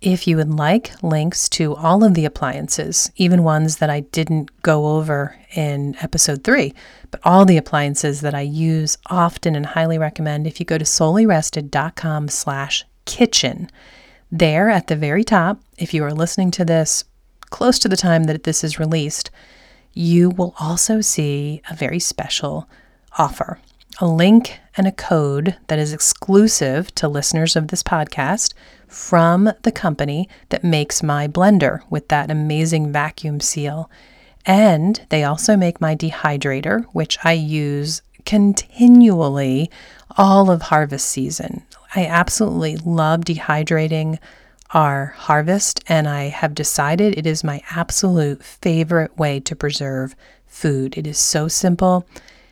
If 0.00 0.28
you 0.28 0.36
would 0.36 0.50
like 0.54 0.92
links 1.02 1.48
to 1.50 1.74
all 1.74 2.04
of 2.04 2.14
the 2.14 2.24
appliances, 2.24 3.10
even 3.16 3.42
ones 3.42 3.78
that 3.78 3.90
I 3.90 4.00
didn't 4.00 4.62
go 4.62 4.96
over 4.96 5.36
in 5.56 5.96
episode 6.00 6.44
three, 6.44 6.72
but 7.10 7.20
all 7.24 7.44
the 7.44 7.56
appliances 7.56 8.20
that 8.20 8.34
I 8.34 8.42
use 8.42 8.96
often 9.06 9.56
and 9.56 9.66
highly 9.66 9.98
recommend, 9.98 10.46
if 10.46 10.60
you 10.60 10.66
go 10.66 10.78
to 10.78 10.84
soulyrested.com 10.84 12.28
slash 12.28 12.84
kitchen, 13.06 13.68
there 14.30 14.70
at 14.70 14.86
the 14.86 14.94
very 14.94 15.24
top, 15.24 15.60
if 15.78 15.92
you 15.92 16.04
are 16.04 16.14
listening 16.14 16.52
to 16.52 16.64
this 16.64 17.02
close 17.50 17.80
to 17.80 17.88
the 17.88 17.96
time 17.96 18.24
that 18.24 18.44
this 18.44 18.62
is 18.62 18.78
released, 18.78 19.32
you 19.94 20.30
will 20.30 20.54
also 20.60 21.00
see 21.00 21.60
a 21.68 21.74
very 21.74 21.98
special 21.98 22.68
offer. 23.18 23.58
A 23.98 24.06
link 24.06 24.60
and 24.78 24.86
a 24.86 24.92
code 24.92 25.56
that 25.66 25.78
is 25.78 25.92
exclusive 25.92 26.94
to 26.94 27.08
listeners 27.08 27.56
of 27.56 27.68
this 27.68 27.82
podcast 27.82 28.54
from 28.86 29.50
the 29.62 29.72
company 29.72 30.28
that 30.50 30.64
makes 30.64 31.02
my 31.02 31.26
blender 31.26 31.80
with 31.90 32.08
that 32.08 32.30
amazing 32.30 32.92
vacuum 32.92 33.40
seal. 33.40 33.90
And 34.46 35.04
they 35.10 35.24
also 35.24 35.56
make 35.56 35.80
my 35.80 35.96
dehydrator, 35.96 36.84
which 36.92 37.18
I 37.24 37.32
use 37.32 38.00
continually 38.24 39.70
all 40.16 40.50
of 40.50 40.62
harvest 40.62 41.08
season. 41.08 41.64
I 41.94 42.06
absolutely 42.06 42.76
love 42.76 43.22
dehydrating 43.22 44.18
our 44.72 45.06
harvest, 45.16 45.82
and 45.88 46.06
I 46.06 46.24
have 46.24 46.54
decided 46.54 47.18
it 47.18 47.26
is 47.26 47.42
my 47.42 47.62
absolute 47.70 48.44
favorite 48.44 49.16
way 49.18 49.40
to 49.40 49.56
preserve 49.56 50.14
food. 50.46 50.96
It 50.96 51.06
is 51.06 51.18
so 51.18 51.48
simple 51.48 52.06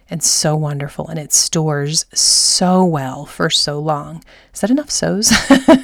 and 0.08 0.22
so 0.22 0.54
wonderful, 0.54 1.08
and 1.08 1.18
it 1.18 1.32
stores 1.32 2.06
so 2.14 2.84
well 2.84 3.26
for 3.26 3.50
so 3.50 3.78
long. 3.78 4.22
Is 4.54 4.60
that 4.60 4.70
enough 4.70 4.90
so's? 4.90 5.32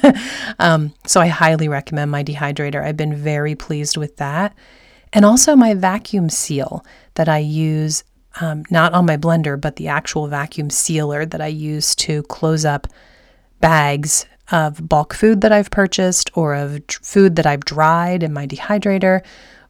um, 0.59 0.93
so 1.05 1.19
I 1.19 1.27
highly 1.27 1.67
recommend 1.67 2.09
my 2.11 2.23
dehydrator. 2.23 2.81
I've 2.83 2.97
been 2.97 3.15
very 3.15 3.55
pleased 3.55 3.97
with 3.97 4.17
that. 4.17 4.55
And 5.11 5.25
also 5.25 5.55
my 5.55 5.73
vacuum 5.73 6.29
seal 6.29 6.85
that 7.15 7.29
I 7.29 7.39
use, 7.39 8.03
um, 8.41 8.63
not 8.71 8.93
on 8.93 9.05
my 9.05 9.17
blender, 9.17 9.59
but 9.59 9.75
the 9.75 9.89
actual 9.89 10.27
vacuum 10.27 10.69
sealer 10.69 11.25
that 11.25 11.41
I 11.41 11.47
use 11.47 11.93
to 11.95 12.23
close 12.23 12.65
up 12.65 12.87
bags 13.59 14.25
of 14.51 14.87
bulk 14.89 15.13
food 15.13 15.41
that 15.41 15.51
I've 15.51 15.71
purchased 15.71 16.31
or 16.35 16.55
of 16.55 16.81
food 17.01 17.35
that 17.35 17.45
I've 17.45 17.65
dried 17.65 18.23
in 18.23 18.33
my 18.33 18.47
dehydrator 18.47 19.21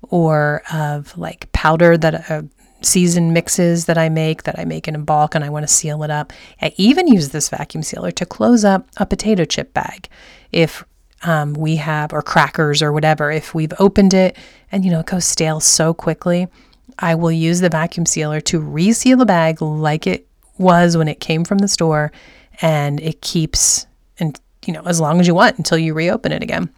or 0.09 0.63
of 0.71 1.17
like 1.17 1.51
powder 1.51 1.97
that 1.97 2.29
uh, 2.29 2.43
season 2.85 3.33
mixes 3.33 3.85
that 3.85 3.97
I 3.97 4.09
make, 4.09 4.43
that 4.43 4.59
I 4.59 4.65
make 4.65 4.87
in 4.87 4.95
a 4.95 4.99
bulk 4.99 5.35
and 5.35 5.43
I 5.43 5.49
want 5.49 5.63
to 5.63 5.73
seal 5.73 6.03
it 6.03 6.11
up. 6.11 6.33
I 6.61 6.73
even 6.77 7.07
use 7.07 7.29
this 7.29 7.49
vacuum 7.49 7.83
sealer 7.83 8.11
to 8.11 8.25
close 8.25 8.63
up 8.63 8.87
a 8.97 9.05
potato 9.05 9.45
chip 9.45 9.73
bag. 9.73 10.09
If 10.51 10.83
um, 11.23 11.53
we 11.53 11.77
have, 11.77 12.13
or 12.13 12.21
crackers 12.21 12.81
or 12.81 12.91
whatever, 12.91 13.31
if 13.31 13.55
we've 13.55 13.73
opened 13.79 14.13
it 14.13 14.37
and 14.71 14.83
you 14.83 14.91
know 14.91 14.99
it 14.99 15.05
goes 15.05 15.25
stale 15.25 15.59
so 15.59 15.93
quickly, 15.93 16.47
I 16.99 17.15
will 17.15 17.31
use 17.31 17.59
the 17.59 17.69
vacuum 17.69 18.05
sealer 18.05 18.41
to 18.41 18.59
reseal 18.59 19.17
the 19.17 19.25
bag 19.25 19.61
like 19.61 20.05
it 20.05 20.27
was 20.57 20.95
when 20.97 21.07
it 21.07 21.19
came 21.19 21.43
from 21.43 21.59
the 21.59 21.67
store, 21.67 22.11
and 22.61 22.99
it 22.99 23.21
keeps 23.21 23.87
and 24.19 24.39
you 24.65 24.73
know 24.73 24.83
as 24.85 24.99
long 24.99 25.19
as 25.19 25.27
you 25.27 25.33
want 25.33 25.57
until 25.57 25.77
you 25.77 25.93
reopen 25.93 26.31
it 26.31 26.43
again. 26.43 26.69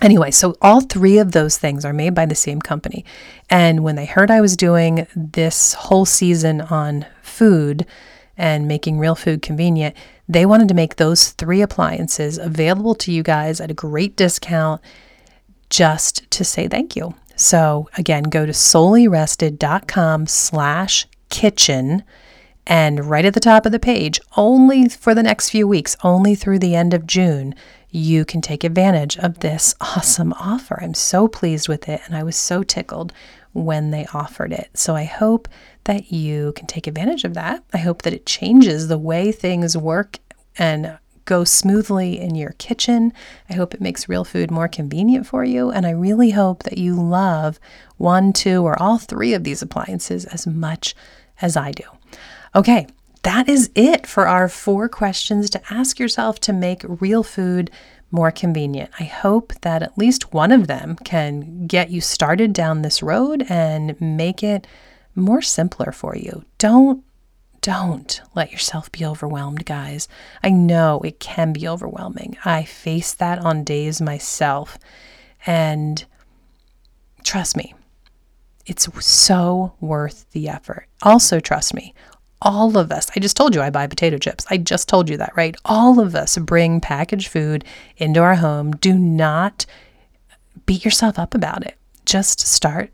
Anyway, 0.00 0.30
so 0.30 0.54
all 0.62 0.80
three 0.80 1.18
of 1.18 1.32
those 1.32 1.58
things 1.58 1.84
are 1.84 1.92
made 1.92 2.14
by 2.14 2.24
the 2.24 2.34
same 2.34 2.60
company. 2.60 3.04
And 3.50 3.82
when 3.82 3.96
they 3.96 4.06
heard 4.06 4.30
I 4.30 4.40
was 4.40 4.56
doing 4.56 5.06
this 5.16 5.74
whole 5.74 6.04
season 6.04 6.60
on 6.60 7.06
food 7.22 7.84
and 8.36 8.68
making 8.68 8.98
real 8.98 9.16
food 9.16 9.42
convenient, 9.42 9.96
they 10.28 10.46
wanted 10.46 10.68
to 10.68 10.74
make 10.74 10.96
those 10.96 11.30
three 11.30 11.62
appliances 11.62 12.38
available 12.38 12.94
to 12.94 13.12
you 13.12 13.24
guys 13.24 13.60
at 13.60 13.70
a 13.70 13.74
great 13.74 14.14
discount 14.14 14.80
just 15.68 16.30
to 16.30 16.44
say 16.44 16.68
thank 16.68 16.94
you. 16.94 17.14
So 17.34 17.88
again, 17.96 18.24
go 18.24 18.46
to 18.46 18.52
soulyrested.com 18.52 20.26
slash 20.26 21.06
kitchen 21.28 22.04
and 22.66 23.06
right 23.06 23.24
at 23.24 23.32
the 23.32 23.40
top 23.40 23.64
of 23.64 23.72
the 23.72 23.78
page, 23.78 24.20
only 24.36 24.88
for 24.88 25.14
the 25.14 25.22
next 25.22 25.48
few 25.48 25.66
weeks, 25.66 25.96
only 26.04 26.34
through 26.34 26.58
the 26.58 26.74
end 26.74 26.92
of 26.92 27.06
June, 27.06 27.54
you 27.90 28.24
can 28.24 28.40
take 28.40 28.64
advantage 28.64 29.16
of 29.18 29.40
this 29.40 29.74
awesome 29.80 30.32
offer. 30.34 30.78
I'm 30.82 30.94
so 30.94 31.28
pleased 31.28 31.68
with 31.68 31.88
it, 31.88 32.00
and 32.06 32.16
I 32.16 32.22
was 32.22 32.36
so 32.36 32.62
tickled 32.62 33.12
when 33.52 33.90
they 33.90 34.06
offered 34.12 34.52
it. 34.52 34.70
So 34.74 34.94
I 34.94 35.04
hope 35.04 35.48
that 35.84 36.12
you 36.12 36.52
can 36.54 36.66
take 36.66 36.86
advantage 36.86 37.24
of 37.24 37.34
that. 37.34 37.64
I 37.72 37.78
hope 37.78 38.02
that 38.02 38.12
it 38.12 38.26
changes 38.26 38.88
the 38.88 38.98
way 38.98 39.32
things 39.32 39.76
work 39.76 40.18
and 40.58 40.98
go 41.24 41.44
smoothly 41.44 42.18
in 42.18 42.34
your 42.34 42.52
kitchen. 42.58 43.12
I 43.50 43.54
hope 43.54 43.74
it 43.74 43.80
makes 43.80 44.08
real 44.08 44.24
food 44.24 44.50
more 44.50 44.68
convenient 44.68 45.26
for 45.26 45.44
you. 45.44 45.70
And 45.70 45.86
I 45.86 45.90
really 45.90 46.30
hope 46.30 46.62
that 46.62 46.78
you 46.78 46.94
love 46.94 47.60
one, 47.96 48.32
two, 48.32 48.62
or 48.62 48.80
all 48.80 48.98
three 48.98 49.34
of 49.34 49.44
these 49.44 49.60
appliances 49.60 50.24
as 50.26 50.46
much 50.46 50.94
as 51.42 51.56
I 51.56 51.72
do. 51.72 51.84
Okay, 52.54 52.86
that 53.22 53.48
is 53.48 53.70
it 53.74 54.06
for 54.06 54.26
our 54.26 54.48
four 54.48 54.88
questions 54.88 55.50
to 55.50 55.62
ask 55.70 55.98
yourself 55.98 56.40
to 56.40 56.52
make 56.52 56.82
real 56.86 57.22
food 57.22 57.70
more 58.10 58.30
convenient. 58.30 58.90
I 58.98 59.04
hope 59.04 59.52
that 59.60 59.82
at 59.82 59.98
least 59.98 60.32
one 60.32 60.52
of 60.52 60.66
them 60.66 60.96
can 61.04 61.66
get 61.66 61.90
you 61.90 62.00
started 62.00 62.52
down 62.52 62.82
this 62.82 63.02
road 63.02 63.44
and 63.48 64.00
make 64.00 64.42
it 64.42 64.66
more 65.14 65.42
simpler 65.42 65.92
for 65.92 66.16
you. 66.16 66.44
Don't 66.58 67.04
don't 67.60 68.20
let 68.36 68.52
yourself 68.52 68.90
be 68.92 69.04
overwhelmed, 69.04 69.66
guys. 69.66 70.06
I 70.44 70.50
know 70.50 71.00
it 71.00 71.18
can 71.18 71.52
be 71.52 71.66
overwhelming. 71.68 72.36
I 72.44 72.62
face 72.62 73.12
that 73.14 73.40
on 73.40 73.64
days 73.64 74.00
myself. 74.00 74.78
And 75.44 76.04
trust 77.24 77.56
me, 77.56 77.74
it's 78.64 78.88
so 79.04 79.74
worth 79.80 80.30
the 80.30 80.48
effort. 80.48 80.86
Also, 81.02 81.40
trust 81.40 81.74
me, 81.74 81.94
all 82.40 82.78
of 82.78 82.92
us, 82.92 83.10
I 83.16 83.20
just 83.20 83.36
told 83.36 83.54
you 83.54 83.60
I 83.60 83.70
buy 83.70 83.86
potato 83.86 84.18
chips. 84.18 84.46
I 84.50 84.58
just 84.58 84.88
told 84.88 85.08
you 85.08 85.16
that, 85.16 85.32
right? 85.36 85.56
All 85.64 86.00
of 86.00 86.14
us 86.14 86.38
bring 86.38 86.80
packaged 86.80 87.28
food 87.28 87.64
into 87.96 88.20
our 88.20 88.36
home. 88.36 88.72
Do 88.72 88.96
not 88.96 89.66
beat 90.66 90.84
yourself 90.84 91.18
up 91.18 91.34
about 91.34 91.64
it. 91.64 91.76
Just 92.04 92.40
start 92.40 92.90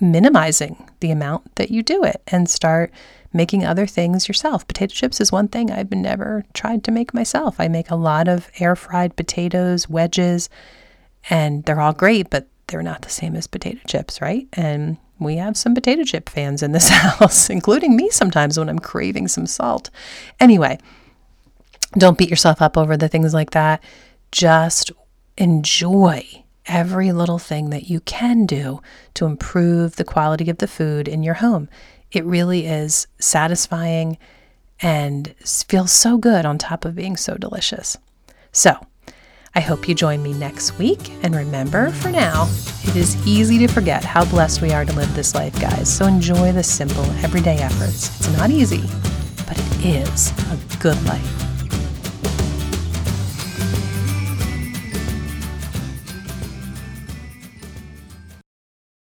minimizing 0.00 0.88
the 1.00 1.10
amount 1.10 1.54
that 1.56 1.70
you 1.70 1.82
do 1.82 2.04
it 2.04 2.22
and 2.28 2.48
start 2.48 2.92
making 3.32 3.64
other 3.64 3.86
things 3.86 4.28
yourself. 4.28 4.66
Potato 4.66 4.92
chips 4.94 5.20
is 5.20 5.32
one 5.32 5.48
thing 5.48 5.70
I've 5.70 5.90
never 5.90 6.44
tried 6.54 6.84
to 6.84 6.92
make 6.92 7.12
myself. 7.12 7.56
I 7.58 7.68
make 7.68 7.90
a 7.90 7.96
lot 7.96 8.28
of 8.28 8.50
air 8.60 8.76
fried 8.76 9.16
potatoes, 9.16 9.88
wedges, 9.88 10.48
and 11.30 11.64
they're 11.64 11.80
all 11.80 11.92
great, 11.92 12.30
but 12.30 12.46
they're 12.68 12.82
not 12.82 13.02
the 13.02 13.10
same 13.10 13.34
as 13.34 13.46
potato 13.46 13.80
chips, 13.86 14.20
right? 14.20 14.46
And 14.52 14.98
we 15.24 15.36
have 15.36 15.56
some 15.56 15.74
potato 15.74 16.04
chip 16.04 16.28
fans 16.28 16.62
in 16.62 16.72
this 16.72 16.88
house, 16.90 17.50
including 17.50 17.96
me 17.96 18.10
sometimes 18.10 18.58
when 18.58 18.68
I'm 18.68 18.78
craving 18.78 19.28
some 19.28 19.46
salt. 19.46 19.90
Anyway, 20.38 20.78
don't 21.96 22.18
beat 22.18 22.30
yourself 22.30 22.60
up 22.62 22.76
over 22.76 22.96
the 22.96 23.08
things 23.08 23.34
like 23.34 23.50
that. 23.50 23.82
Just 24.30 24.92
enjoy 25.36 26.44
every 26.66 27.12
little 27.12 27.38
thing 27.38 27.70
that 27.70 27.88
you 27.90 28.00
can 28.00 28.46
do 28.46 28.80
to 29.14 29.26
improve 29.26 29.96
the 29.96 30.04
quality 30.04 30.50
of 30.50 30.58
the 30.58 30.68
food 30.68 31.08
in 31.08 31.22
your 31.22 31.34
home. 31.34 31.68
It 32.12 32.24
really 32.24 32.66
is 32.66 33.06
satisfying 33.18 34.18
and 34.80 35.34
feels 35.68 35.92
so 35.92 36.18
good 36.18 36.44
on 36.44 36.58
top 36.58 36.84
of 36.84 36.94
being 36.94 37.16
so 37.16 37.36
delicious. 37.36 37.96
So, 38.52 38.74
I 39.56 39.60
hope 39.60 39.88
you 39.88 39.94
join 39.94 40.22
me 40.22 40.32
next 40.32 40.78
week. 40.78 41.12
And 41.22 41.34
remember, 41.34 41.90
for 41.90 42.10
now, 42.10 42.48
it 42.82 42.96
is 42.96 43.16
easy 43.26 43.58
to 43.58 43.68
forget 43.68 44.04
how 44.04 44.24
blessed 44.24 44.62
we 44.62 44.72
are 44.72 44.84
to 44.84 44.92
live 44.94 45.14
this 45.14 45.34
life, 45.34 45.58
guys. 45.60 45.94
So 45.94 46.06
enjoy 46.06 46.52
the 46.52 46.62
simple, 46.62 47.04
everyday 47.22 47.58
efforts. 47.58 48.16
It's 48.18 48.36
not 48.36 48.50
easy, 48.50 48.82
but 49.46 49.58
it 49.58 49.86
is 49.86 50.32
a 50.50 50.78
good 50.80 51.00
life. 51.04 51.43